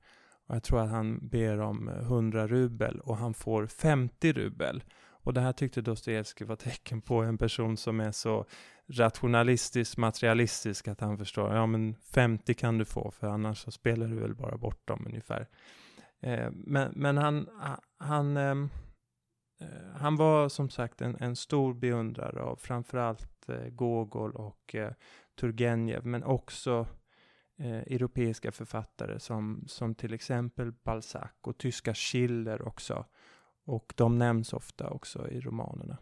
[0.48, 4.84] Och jag tror att han ber om 100 rubel och han får 50 rubel.
[5.24, 8.46] Och det här tyckte Dostojevskij var tecken på en person som är så
[8.88, 14.08] rationalistisk, materialistisk att han förstår, ja men 50 kan du få för annars så spelar
[14.08, 15.48] du väl bara bort dem ungefär.
[16.22, 17.50] Eh, men, men han,
[17.98, 18.70] han, ehm,
[19.62, 24.92] eh, han var som sagt en, en stor beundrare av framförallt eh, Gogol och eh,
[25.40, 26.88] Turgenev, men också
[27.60, 33.06] eh, europeiska författare som, som till exempel Balzac och tyska Schiller också.
[33.66, 35.98] Och de nämns ofta också i romanerna.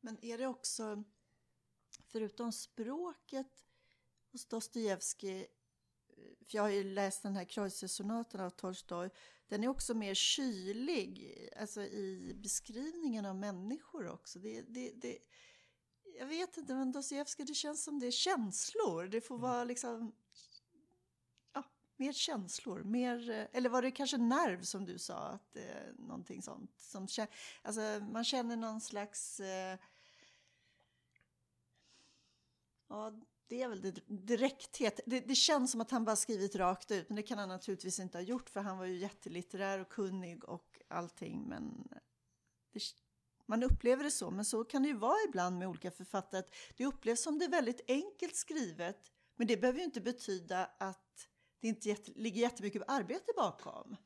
[0.00, 1.04] Men är det också,
[2.06, 3.64] förutom språket
[4.32, 5.46] hos Dostojevskij,
[6.46, 9.10] för jag har ju läst den här Kreuzersonaten av Tolstoj,
[9.48, 14.38] den är också mer kylig, alltså i beskrivningen av människor också.
[14.38, 15.18] Det, det, det,
[16.18, 19.06] jag vet inte, men Dostojevskij, det känns som det är känslor.
[19.06, 20.12] Det får vara liksom
[22.02, 25.62] mer känslor, mer, eh, eller var det kanske nerv som du sa, att eh,
[25.98, 26.80] någonting sånt?
[26.80, 27.08] Som,
[27.62, 27.80] alltså,
[28.12, 29.40] man känner någon slags...
[29.40, 29.78] Eh,
[32.88, 33.12] ja,
[33.48, 35.00] det är väl det, direkthet.
[35.06, 38.00] Det, det, känns som att han bara skrivit rakt ut, men det kan han naturligtvis
[38.00, 41.88] inte ha gjort, för han var ju jättelitterär och kunnig och allting, men
[42.72, 42.80] det,
[43.46, 46.42] man upplever det så, men så kan det ju vara ibland med olika författare.
[46.76, 51.01] Det upplevs som det är väldigt enkelt skrivet, men det behöver ju inte betyda att
[51.62, 53.96] det inte jätte, ligger jättemycket arbete bakom.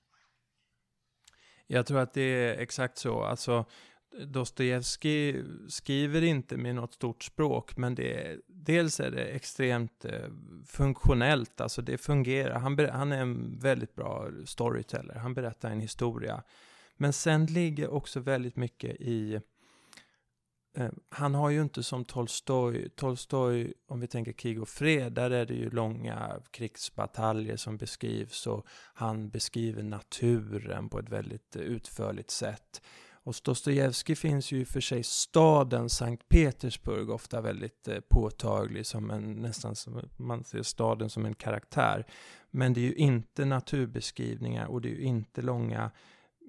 [1.67, 3.23] Jag tror att det är exakt så.
[3.23, 3.65] Alltså,
[4.25, 10.29] Dostojevskij skriver inte med något stort språk, men det, dels är det extremt eh,
[10.67, 12.59] funktionellt, alltså det fungerar.
[12.59, 16.43] Han, han är en väldigt bra storyteller, han berättar en historia.
[16.97, 19.41] Men sen ligger också väldigt mycket i eh,
[20.77, 25.31] Eh, han har ju inte som Tolstoj, Tolstoj, om vi tänker krig och fred, där
[25.31, 32.31] är det ju långa krigsbataljer som beskrivs och han beskriver naturen på ett väldigt utförligt
[32.31, 32.83] sätt.
[33.27, 39.11] Och Dostojevskij finns ju i för sig staden Sankt Petersburg ofta väldigt eh, påtaglig som
[39.11, 42.07] en, nästan som, man ser staden som en karaktär.
[42.51, 45.91] Men det är ju inte naturbeskrivningar och det är ju inte långa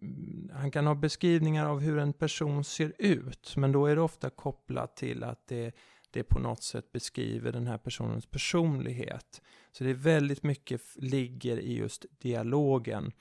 [0.01, 4.01] Mm, han kan ha beskrivningar av hur en person ser ut, men då är det
[4.01, 5.75] ofta kopplat till att det,
[6.11, 9.41] det på något sätt beskriver den här personens personlighet.
[9.71, 13.11] Så det är väldigt mycket ligger i just dialogen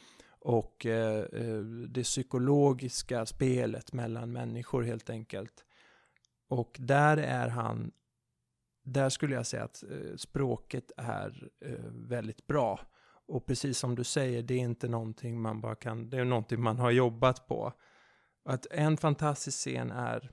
[0.46, 5.64] och eh, eh, det psykologiska spelet mellan människor helt enkelt.
[6.48, 7.92] Och där är han,
[8.84, 12.80] där skulle jag säga att eh, språket är eh, väldigt bra.
[13.28, 16.62] Och precis som du säger, det är inte någonting man bara kan, det är någonting
[16.62, 17.72] man har jobbat på.
[18.44, 20.30] Att en fantastisk scen är,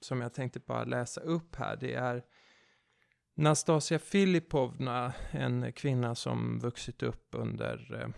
[0.00, 2.24] som jag tänkte bara läsa upp här, det är
[3.34, 8.08] Nastasia Filipovna, en kvinna som vuxit upp under eh,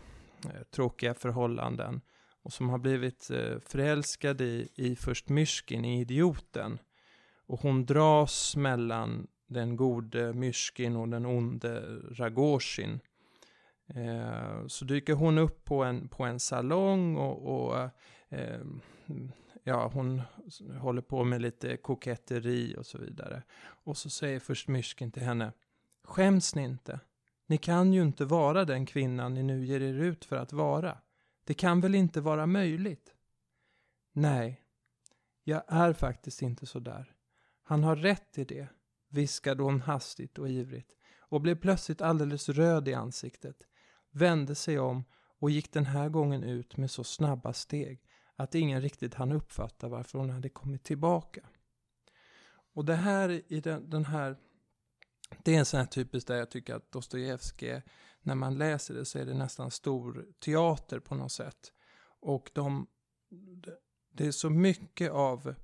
[0.50, 2.00] eh tråkiga förhållanden
[2.42, 6.78] och som har blivit eh, förälskad i, i först Myrskin, i idioten.
[7.46, 11.80] Och hon dras mellan den gode Myrskin och den onde
[12.10, 13.00] Ragoshin.
[13.94, 17.90] Eh, så dyker hon upp på en, på en salong och, och
[18.28, 18.60] eh,
[19.64, 20.22] ja, hon
[20.78, 23.42] håller på med lite koketteri och så vidare.
[23.60, 25.52] Och så säger först Myrskin till henne,
[26.04, 27.00] skäms ni inte?
[27.46, 30.98] Ni kan ju inte vara den kvinnan ni nu ger er ut för att vara.
[31.44, 33.14] Det kan väl inte vara möjligt?
[34.12, 34.62] Nej,
[35.44, 37.14] jag är faktiskt inte så där.
[37.62, 38.68] Han har rätt i det,
[39.08, 43.66] viskade hon hastigt och ivrigt och blev plötsligt alldeles röd i ansiktet,
[44.10, 45.04] vände sig om
[45.38, 48.00] och gick den här gången ut med så snabba steg
[48.36, 51.40] att ingen riktigt hann uppfatta varför hon hade kommit tillbaka.
[52.74, 54.36] Och det här i den, den här
[55.38, 57.82] det är en sån här typisk där jag tycker att Dostojevskij,
[58.22, 61.72] när man läser det så är det nästan stor teater på något sätt.
[62.20, 62.86] Och de,
[64.12, 65.54] det är så mycket av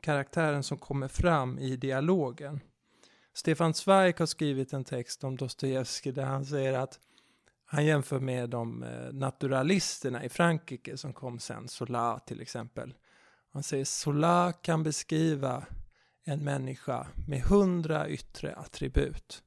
[0.00, 2.60] karaktären som kommer fram i dialogen.
[3.32, 7.00] Stefan Zweig har skrivit en text om Dostojevskij där han säger att
[7.68, 12.94] han jämför med de eh, naturalisterna i Frankrike som kom sen, Zola till exempel.
[13.52, 15.64] Han säger Zola kan beskriva
[16.24, 19.42] en människa med hundra yttre attribut.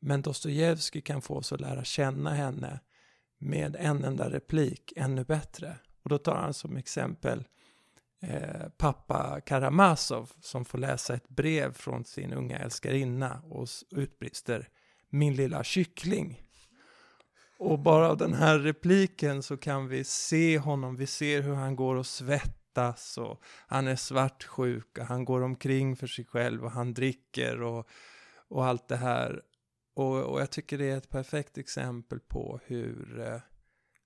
[0.00, 2.80] Men Dostojevskij kan få oss att lära känna henne
[3.38, 5.76] med en enda replik ännu bättre.
[6.02, 7.44] Och då tar han som exempel
[8.20, 14.68] eh, pappa Karamazov som får läsa ett brev från sin unga älskarinna och utbrister
[15.08, 16.42] min lilla kyckling.
[17.64, 21.76] Och bara av den här repliken så kan vi se honom, vi ser hur han
[21.76, 26.70] går och svettas och han är svartsjuk och han går omkring för sig själv och
[26.70, 27.88] han dricker och,
[28.48, 29.42] och allt det här.
[29.94, 33.40] Och, och jag tycker det är ett perfekt exempel på hur eh,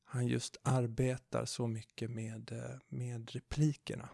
[0.04, 4.08] han just arbetar så mycket med, eh, med replikerna.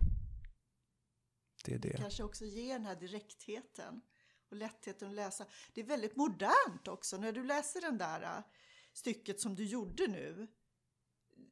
[1.65, 1.97] Det är det.
[1.97, 4.01] Kanske också ger den här direktheten
[4.51, 5.47] och lättheten att läsa.
[5.75, 8.45] Det är väldigt modernt också när du läser den där eh,
[8.93, 10.49] stycket som du gjorde nu.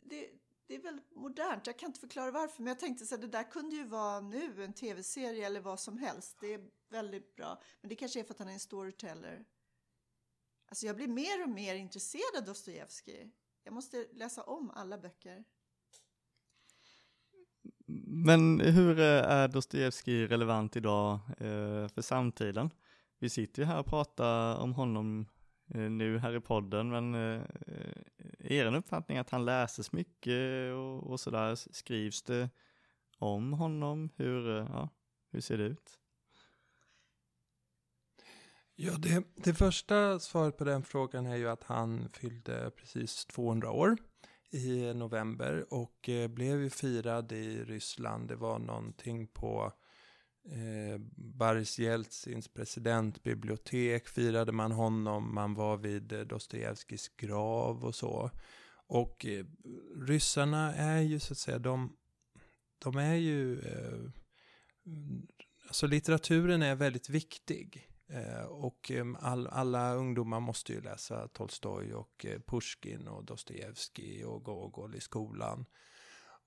[0.02, 0.30] Det,
[0.66, 1.66] det är väldigt modernt.
[1.66, 4.20] Jag kan inte förklara varför, men jag tänkte så här, det där kunde ju vara
[4.20, 6.36] nu en tv-serie eller vad som helst.
[6.40, 7.62] Det är väldigt bra.
[7.80, 9.44] Men det kanske är för att han är en storyteller.
[10.68, 13.30] Alltså jag blir mer och mer intresserad av Dostojevskij.
[13.64, 15.44] Jag måste läsa om alla böcker.
[18.06, 22.70] Men hur är Dostojevskij relevant idag eh, för samtiden?
[23.18, 25.26] Vi sitter ju här och pratar om honom
[25.74, 27.46] Eh, nu här i podden, men är
[28.38, 31.54] eh, en uppfattning att han läses mycket och, och sådär?
[31.54, 32.50] Skrivs det
[33.18, 34.10] om honom?
[34.16, 34.88] Hur, eh, ja,
[35.30, 35.98] hur ser det ut?
[38.74, 43.70] Ja, det, det första svaret på den frågan är ju att han fyllde precis 200
[43.70, 43.96] år
[44.50, 48.28] i november och blev ju firad i Ryssland.
[48.28, 49.72] Det var någonting på
[50.44, 55.34] eh, Boris Jeltsins presidentbibliotek firade man honom.
[55.34, 58.30] Man var vid eh, Dostojevskijs grav och så.
[58.86, 59.44] Och eh,
[59.96, 61.96] ryssarna är ju så att säga, de,
[62.78, 64.10] de är ju, eh,
[65.66, 67.90] alltså litteraturen är väldigt viktig.
[68.12, 74.24] Eh, och eh, all, alla ungdomar måste ju läsa Tolstoj och eh, Pushkin och Dostojevskij
[74.24, 75.64] och Gogol i skolan.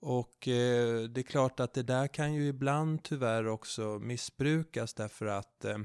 [0.06, 5.26] Och eh, det är klart att det där kan ju ibland tyvärr också missbrukas därför
[5.26, 5.78] att eh,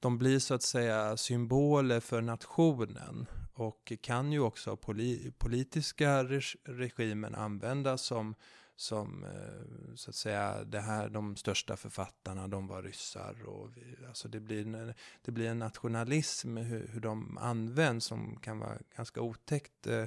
[0.00, 6.24] de blir så att säga symboler för nationen och kan ju också poli politiska
[6.64, 8.34] regimen användas som
[8.76, 13.46] som eh, så att säga det här, de största författarna, de var ryssar.
[13.46, 18.36] Och vi, alltså det, blir en, det blir en nationalism hur, hur de används som
[18.36, 20.04] kan vara ganska otäckt eh,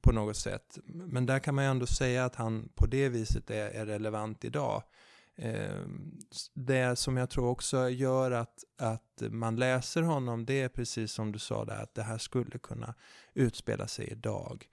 [0.00, 0.78] på något sätt.
[0.84, 4.44] Men där kan man ju ändå säga att han på det viset är, är relevant
[4.44, 4.82] idag.
[5.36, 5.80] Eh,
[6.54, 11.32] det som jag tror också gör att, att man läser honom, det är precis som
[11.32, 12.94] du sa där, att det här skulle kunna
[13.34, 14.68] utspela sig idag.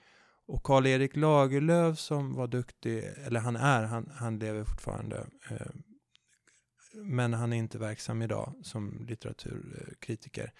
[0.45, 5.67] Och Karl-Erik Lagerlöf som var duktig, eller han är, han, han lever fortfarande, eh,
[6.93, 10.51] men han är inte verksam idag som litteraturkritiker.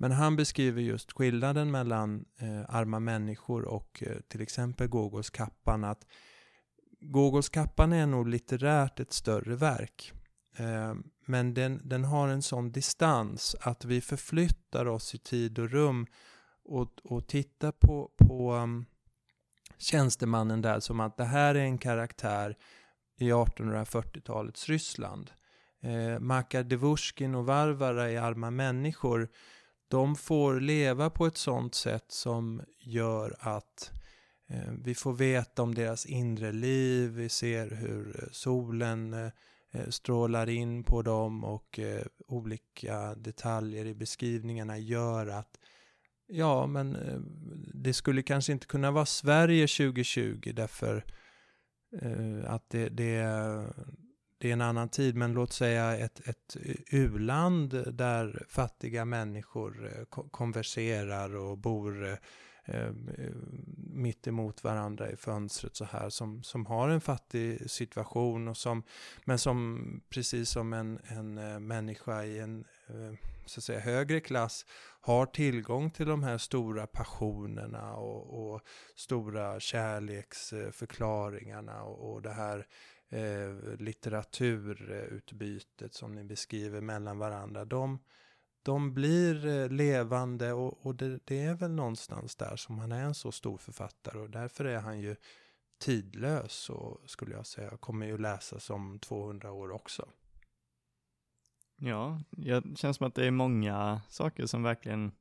[0.00, 5.84] Men han beskriver just skillnaden mellan eh, arma människor och eh, till exempel Gogols kappan.
[5.84, 6.06] Att
[7.00, 10.12] Gogols kappan är nog litterärt ett större verk.
[10.56, 10.94] Eh,
[11.26, 16.06] men den, den har en sån distans att vi förflyttar oss i tid och rum
[16.64, 18.86] och, och tittar på, på um,
[19.78, 22.56] tjänstemannen där som att det här är en karaktär
[23.18, 25.30] i 1840-talets Ryssland.
[25.82, 29.28] Eh, Makar Devushkin och Varvara är Arma människor,
[29.88, 33.92] de får leva på ett sånt sätt som gör att
[34.48, 40.48] eh, vi får veta om deras inre liv, vi ser hur eh, solen eh, strålar
[40.48, 41.80] in på dem och
[42.26, 45.58] olika detaljer i beskrivningarna gör att
[46.30, 46.96] Ja, men
[47.74, 51.04] det skulle kanske inte kunna vara Sverige 2020 därför
[52.46, 53.16] att det, det,
[54.38, 55.16] det är en annan tid.
[55.16, 56.56] Men låt säga ett, ett
[56.90, 62.16] u-land där fattiga människor eh, konverserar och bor eh,
[62.64, 62.92] eh,
[63.76, 68.82] mitt emot varandra i fönstret så här som, som har en fattig situation och som,
[69.24, 72.64] men som precis som en, en människa i en
[73.48, 74.66] så att säga, högre klass
[75.00, 78.62] har tillgång till de här stora passionerna och, och
[78.94, 82.66] stora kärleksförklaringarna och, och det här
[83.08, 87.64] eh, litteraturutbytet som ni beskriver mellan varandra.
[87.64, 87.98] De,
[88.62, 93.04] de blir eh, levande och, och det, det, är väl någonstans där som han är
[93.04, 95.16] en så stor författare och därför är han ju
[95.78, 100.08] tidlös och skulle jag säga kommer ju läsas om 200 år också.
[101.80, 105.12] Ja, det känns som att det är många saker som verkligen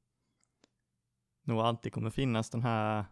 [1.43, 3.05] nog alltid kommer finnas den här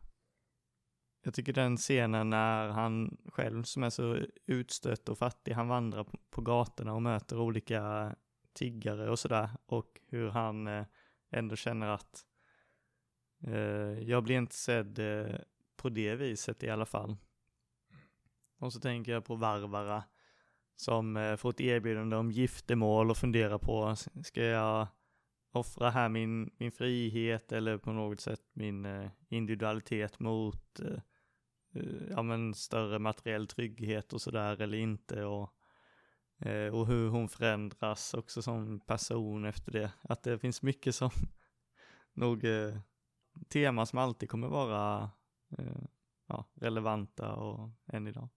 [1.25, 6.07] jag tycker den scenen när han själv som är så utstött och fattig, han vandrar
[6.29, 8.15] på gatorna och möter olika
[8.53, 10.85] tiggare och sådär och hur han eh,
[11.31, 12.25] ändå känner att
[13.43, 15.35] eh, jag blir inte sedd eh,
[15.75, 17.17] på det viset i alla fall.
[18.59, 20.03] Och så tänker jag på Varvara
[20.75, 24.87] som eh, får ett erbjudande om giftermål och funderar på, ska jag
[25.51, 30.99] offra här min, min frihet eller på något sätt min eh, individualitet mot eh,
[31.75, 35.53] Eh, ja, men större materiell trygghet och sådär eller inte och,
[36.39, 39.91] eh, och hur hon förändras också som person efter det.
[40.01, 41.09] Att det finns mycket som
[42.13, 42.77] nog eh,
[43.49, 45.11] tema som alltid kommer vara
[46.27, 48.29] ja, relevanta och än idag.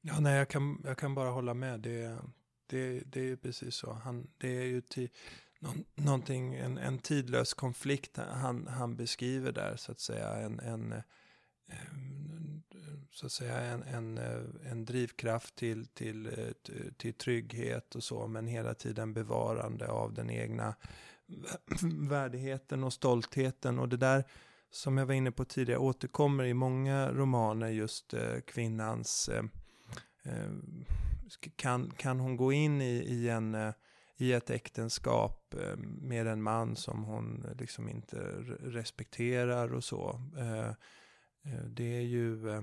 [0.00, 1.80] Ja, nej, jag kan, jag kan bara hålla med.
[1.80, 2.18] Det,
[2.66, 3.92] det, det är precis så.
[3.92, 5.10] Han, det är ju till,
[5.58, 10.34] någon, någonting, en, en tidlös konflikt han, han beskriver där, så att säga.
[10.36, 11.02] En, en,
[11.68, 11.76] Eh,
[13.10, 18.26] så att säga en, en, eh, en drivkraft till, till, eh, till trygghet och så,
[18.26, 20.74] men hela tiden bevarande av den egna
[22.08, 23.78] värdigheten och stoltheten.
[23.78, 24.24] Och det där,
[24.70, 28.14] som jag var inne på tidigare, återkommer i många romaner, just
[28.46, 29.30] kvinnans
[31.56, 33.72] kan, kan hon gå in i, i, en,
[34.16, 38.16] i ett äktenskap med en man som hon liksom inte
[38.60, 40.20] respekterar och så.
[41.42, 42.62] Eh, det är ju, eh,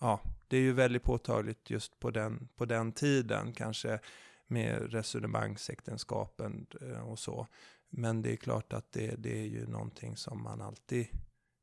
[0.00, 3.52] ja, det är ju väldigt påtagligt just på den, på den tiden.
[3.52, 4.00] Kanske
[4.46, 7.46] med resonemangsäktenskapen eh, och så.
[7.88, 11.06] Men det är klart att det, det är ju någonting som man alltid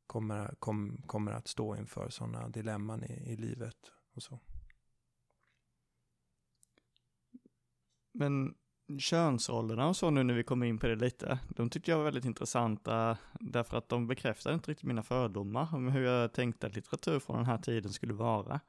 [0.08, 4.40] kommer, kom, kommer att stå inför, sådana dilemman i, i livet och så.
[8.14, 8.56] Men
[9.00, 12.06] könsrollerna och så nu när vi kommer in på det lite, de tyckte jag var
[12.06, 16.76] väldigt intressanta därför att de bekräftade inte riktigt mina fördomar om hur jag tänkte att
[16.76, 18.60] litteratur från den här tiden skulle vara.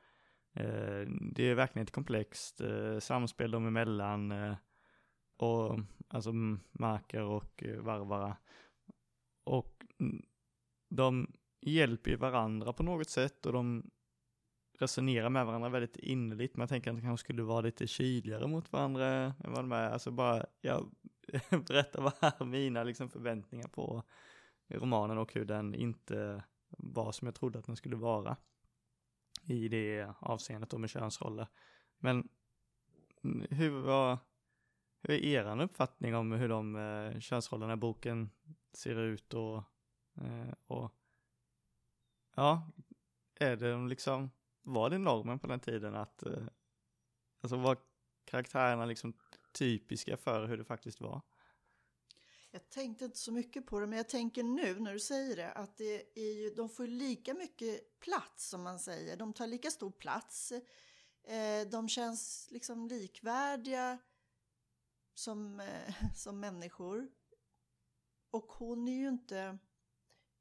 [0.55, 4.55] Eh, det är verkligen ett komplext eh, samspel dem emellan eh,
[5.37, 6.33] och alltså
[6.73, 8.37] Marker och Varvara.
[9.45, 10.23] Och mm,
[10.91, 13.91] de hjälper varandra på något sätt och de
[14.83, 16.57] resonera med varandra väldigt innerligt.
[16.57, 19.91] Man tänker att de kanske skulle vara lite kyligare mot varandra än vad de är.
[19.91, 20.91] Alltså bara, jag
[21.67, 24.03] berättar vad är mina liksom förväntningar på
[24.69, 28.37] romanen och hur den inte var som jag trodde att den skulle vara
[29.43, 31.47] i det avseendet då med könsroller.
[31.99, 32.29] Men
[33.51, 34.19] hur var,
[35.03, 38.31] hur är er uppfattning om hur de eh, könsrollerna i boken
[38.73, 39.57] ser ut och,
[40.15, 40.93] eh, och
[42.35, 42.71] ja,
[43.35, 44.31] är det liksom,
[44.63, 46.47] var det normen på den tiden att, eh,
[47.41, 47.79] alltså var
[48.25, 49.13] karaktärerna liksom
[49.53, 51.21] typiska för hur det faktiskt var?
[52.51, 55.53] Jag tänkte inte så mycket på det, men jag tänker nu när du säger det
[55.53, 59.17] att det är ju, de får lika mycket plats som man säger.
[59.17, 60.53] De tar lika stor plats.
[61.25, 63.99] Eh, de känns liksom likvärdiga
[65.15, 67.09] som, eh, som människor.
[68.31, 69.59] Och hon är ju inte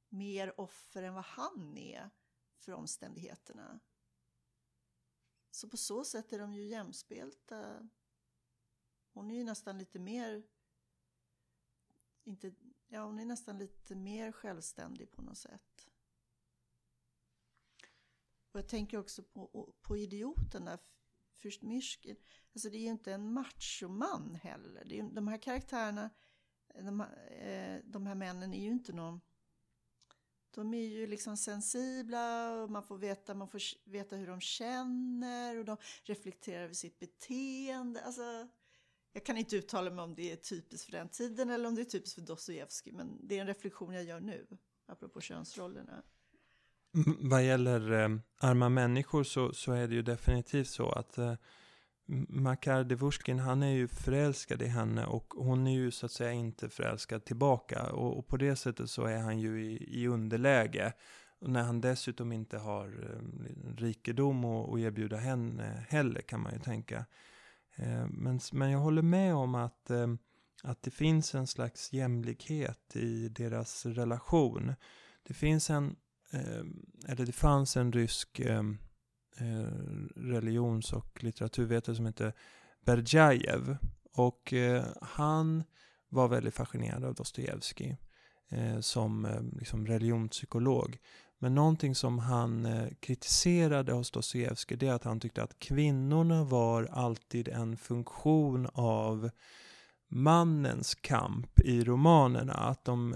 [0.10, 2.10] mer offer än vad han är
[2.60, 3.80] för omständigheterna.
[5.52, 7.90] Så på så sätt är de ju jämspelta.
[9.14, 10.44] Hon är ju nästan lite mer
[12.24, 12.54] inte,
[12.88, 15.88] ja, hon är nästan lite mer självständig på något sätt.
[18.52, 20.80] Och jag tänker också på, på idioten där,
[21.36, 22.16] Fürst Myrskin.
[22.54, 24.86] Alltså det är ju inte en machoman heller.
[24.86, 26.10] Det är, de här karaktärerna,
[26.74, 29.22] de, eh, de här männen är ju inte någon...
[30.56, 35.60] De är ju liksom sensibla och man får veta, man får veta hur de känner
[35.60, 38.02] och de reflekterar över sitt beteende.
[38.02, 38.48] Alltså,
[39.14, 41.82] jag kan inte uttala mig om det är typiskt för den tiden eller om det
[41.82, 44.48] är typiskt för Dostojevskij, men det är en reflektion jag gör nu,
[44.88, 46.04] apropå könsrollerna.
[47.20, 51.34] Vad gäller eh, arma människor så, så är det ju definitivt så att eh,
[52.30, 56.32] Makar Devushkin, han är ju förälskad i henne och hon är ju så att säga
[56.32, 57.92] inte förälskad tillbaka.
[57.92, 60.94] Och, och på det sättet så är han ju i, i underläge.
[61.40, 66.60] Och när han dessutom inte har eh, rikedom att erbjuda henne heller kan man ju
[66.60, 67.06] tänka.
[67.76, 70.08] Eh, men, men jag håller med om att, eh,
[70.64, 74.74] att det finns en slags jämlikhet i deras relation.
[75.24, 75.96] Det finns en,
[76.32, 76.66] eh,
[77.08, 78.64] eller det fanns en rysk eh,
[79.38, 79.68] Eh,
[80.16, 82.34] religions och litteraturvetare som heter
[82.86, 83.78] Berdjajev.
[84.14, 85.64] Och eh, han
[86.10, 87.98] var väldigt fascinerad av Dostojevskij
[88.50, 89.28] eh, som
[89.60, 90.98] liksom religionspsykolog.
[91.40, 96.44] Men någonting som han eh, kritiserade hos Dostojevskij det är att han tyckte att kvinnorna
[96.44, 99.30] var alltid en funktion av
[100.08, 102.54] mannens kamp i romanerna.
[102.54, 103.16] Att de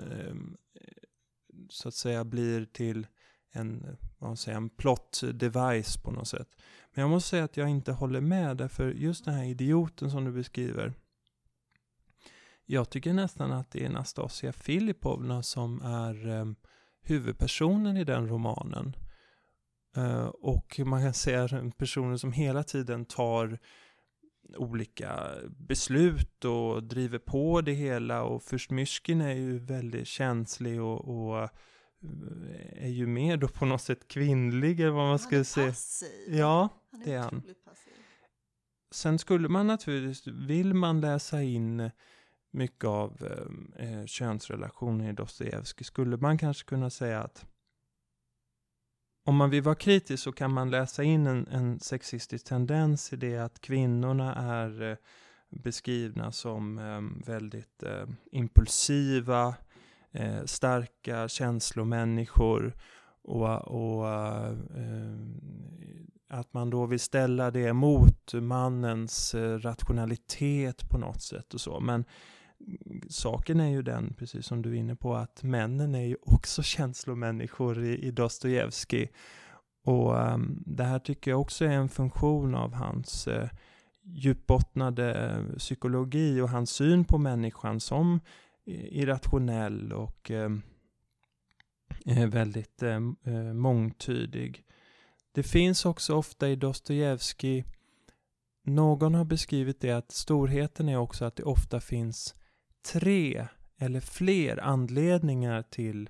[1.70, 3.08] så att säga blir till
[3.52, 6.48] en, vad man säger, en plot device på något sätt.
[6.94, 10.26] Men jag måste säga att jag inte håller med därför just den här idioten som
[10.26, 10.94] du beskriver
[12.66, 16.46] jag tycker nästan att det är Nastasia Filipovna som är eh,
[17.02, 18.96] huvudpersonen i den romanen.
[19.96, 23.60] Eh, och man kan säga personen som hela tiden tar
[24.58, 31.08] olika beslut och driver på det hela och först Myrskin är ju väldigt känslig och,
[31.08, 31.50] och
[32.76, 35.68] är ju mer då på något sätt kvinnlig eller vad man ska säga.
[35.68, 36.36] Passiv.
[36.36, 37.42] Ja, han är det är han.
[37.66, 37.94] Passiv.
[38.92, 41.92] Sen skulle man naturligtvis, vill man läsa in
[42.52, 43.28] mycket av
[43.80, 47.46] eh, eh, könsrelationer i Dostojevskij skulle man kanske kunna säga att
[49.26, 53.16] om man vill vara kritisk så kan man läsa in en, en sexistisk tendens i
[53.16, 54.98] det att kvinnorna är eh,
[55.50, 59.56] beskrivna som eh, väldigt eh, impulsiva,
[60.16, 62.76] eh, starka känslomänniskor
[63.24, 64.54] och, och eh,
[66.30, 71.80] att man då vill ställa det mot mannens eh, rationalitet på något sätt och så.
[71.80, 72.06] Men
[73.10, 76.64] saken är ju den, precis som du är inne på, att männen är ju också
[76.64, 79.12] känslomänniskor i, i Dostojevskij.
[79.86, 83.48] Och um, det här tycker jag också är en funktion av hans uh,
[84.06, 88.20] djupbottnade eh, psykologi och hans syn på människan som
[88.66, 90.62] irrationell och ehm,
[92.06, 94.64] eh, väldigt ehm, eh, mångtydig.
[95.32, 97.66] Det finns också ofta i Dostojevskij
[98.66, 102.36] någon har beskrivit det att storheten är också att det ofta finns
[102.94, 103.48] tre
[103.80, 106.10] eller fler anledningar till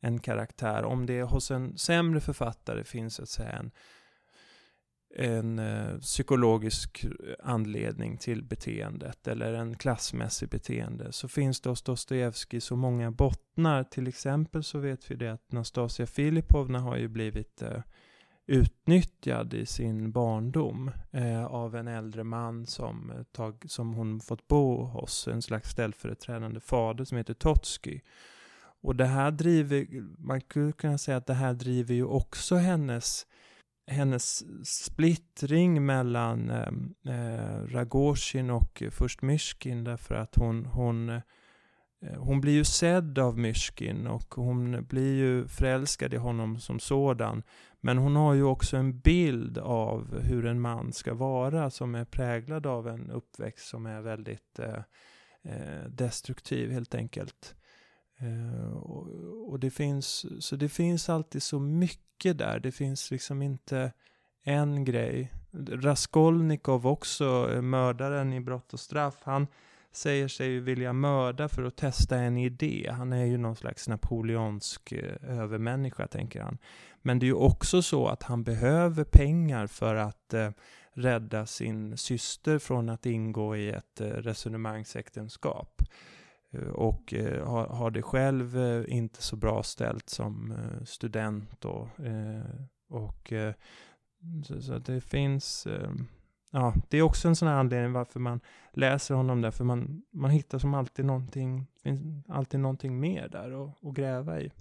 [0.00, 0.84] en karaktär.
[0.84, 3.70] Om det hos en sämre författare finns så att säga en,
[5.14, 7.10] en eh, psykologisk eh,
[7.42, 13.84] anledning till beteendet eller en klassmässig beteende så finns det hos Dostojevskij så många bottnar.
[13.84, 17.80] Till exempel så vet vi det att Nastasia Filipovna har ju blivit eh,
[18.46, 24.48] utnyttjad i sin barndom eh, av en äldre man som, eh, tag, som hon fått
[24.48, 28.00] bo hos, en slags ställföreträdande fader som heter Totski.
[28.82, 29.86] Och det här driver,
[30.18, 33.26] man skulle kunna säga att det här driver ju också hennes
[33.86, 41.20] hennes splittring mellan ehm, eh, Ragoshin och först Myshkin därför att hon, hon, eh,
[42.16, 47.42] hon blir ju sedd av Myshkin och hon blir ju förälskad i honom som sådan.
[47.80, 52.04] Men hon har ju också en bild av hur en man ska vara som är
[52.04, 54.82] präglad av en uppväxt som är väldigt eh,
[55.44, 57.54] eh destruktiv helt enkelt.
[58.22, 59.06] Eh, och,
[59.50, 62.60] och, det finns, så det finns alltid så mycket där.
[62.60, 63.92] Det finns liksom inte
[64.42, 65.32] en grej.
[65.68, 69.46] Raskolnikov också, eh, mördaren i Brott och straff, han
[69.92, 72.90] säger sig vilja mörda för att testa en idé.
[72.92, 76.58] Han är ju någon slags napoleonsk eh, övermänniska, tänker han.
[77.02, 80.50] Men det är ju också så att han behöver pengar för att eh,
[80.92, 85.82] rädda sin syster från att ingå i ett eh, resonemangsäktenskap.
[86.52, 91.88] Eh, och eh, har, har det själv eh, inte så bra ställt som student då.
[92.88, 93.32] och
[94.44, 96.06] så, så det finns ehm,
[96.50, 98.40] ja, det är också en sån här anledning varför man
[98.72, 103.64] läser honom där, för man, man hittar som alltid någonting, finns alltid någonting mer där
[103.64, 104.52] att, att gräva i.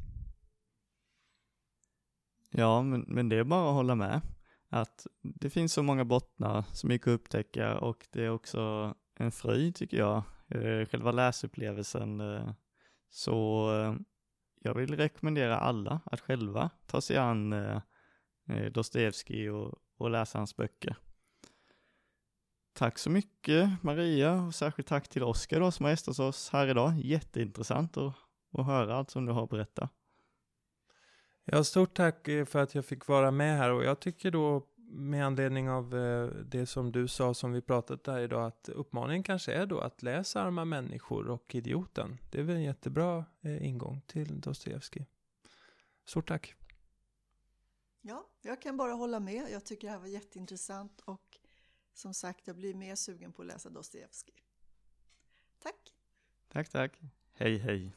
[2.51, 4.21] Ja, men, men det är bara att hålla med.
[4.69, 9.31] Att det finns så många bottnar som gick att upptäcka och det är också en
[9.31, 12.21] fröjd tycker jag, Eh, själva läsupplevelsen.
[12.21, 12.53] Eh,
[13.09, 13.95] så eh,
[14.61, 17.81] jag vill rekommendera alla att själva ta sig an eh,
[18.49, 20.95] eh, Dostojevskij och, och läsa hans böcker.
[22.73, 26.67] Tack så mycket Maria och särskilt tack till Oskar då som har gästat oss här
[26.67, 26.93] idag.
[26.99, 28.13] Jätteintressant att,
[28.53, 29.89] att höra allt som du har att berätta.
[31.45, 35.25] Ja, stort tack för att jag fick vara med här och jag tycker då med
[35.25, 39.53] anledning av eh, det som du sa som vi pratat där idag att uppmaningen kanske
[39.53, 42.17] är då att läsa Arma människor och Idioten.
[42.31, 45.07] Det är väl en jättebra eh, ingång till Dostojevskij.
[46.05, 46.55] Stort tack.
[48.01, 49.51] Ja, jag kan bara hålla med.
[49.51, 51.39] Jag tycker det här var jätteintressant och
[51.93, 54.35] som sagt, jag blir mer sugen på att läsa Dostojevskij.
[55.59, 55.93] Tack!
[56.47, 56.99] Tack, tack.
[57.33, 57.91] Hej, hej.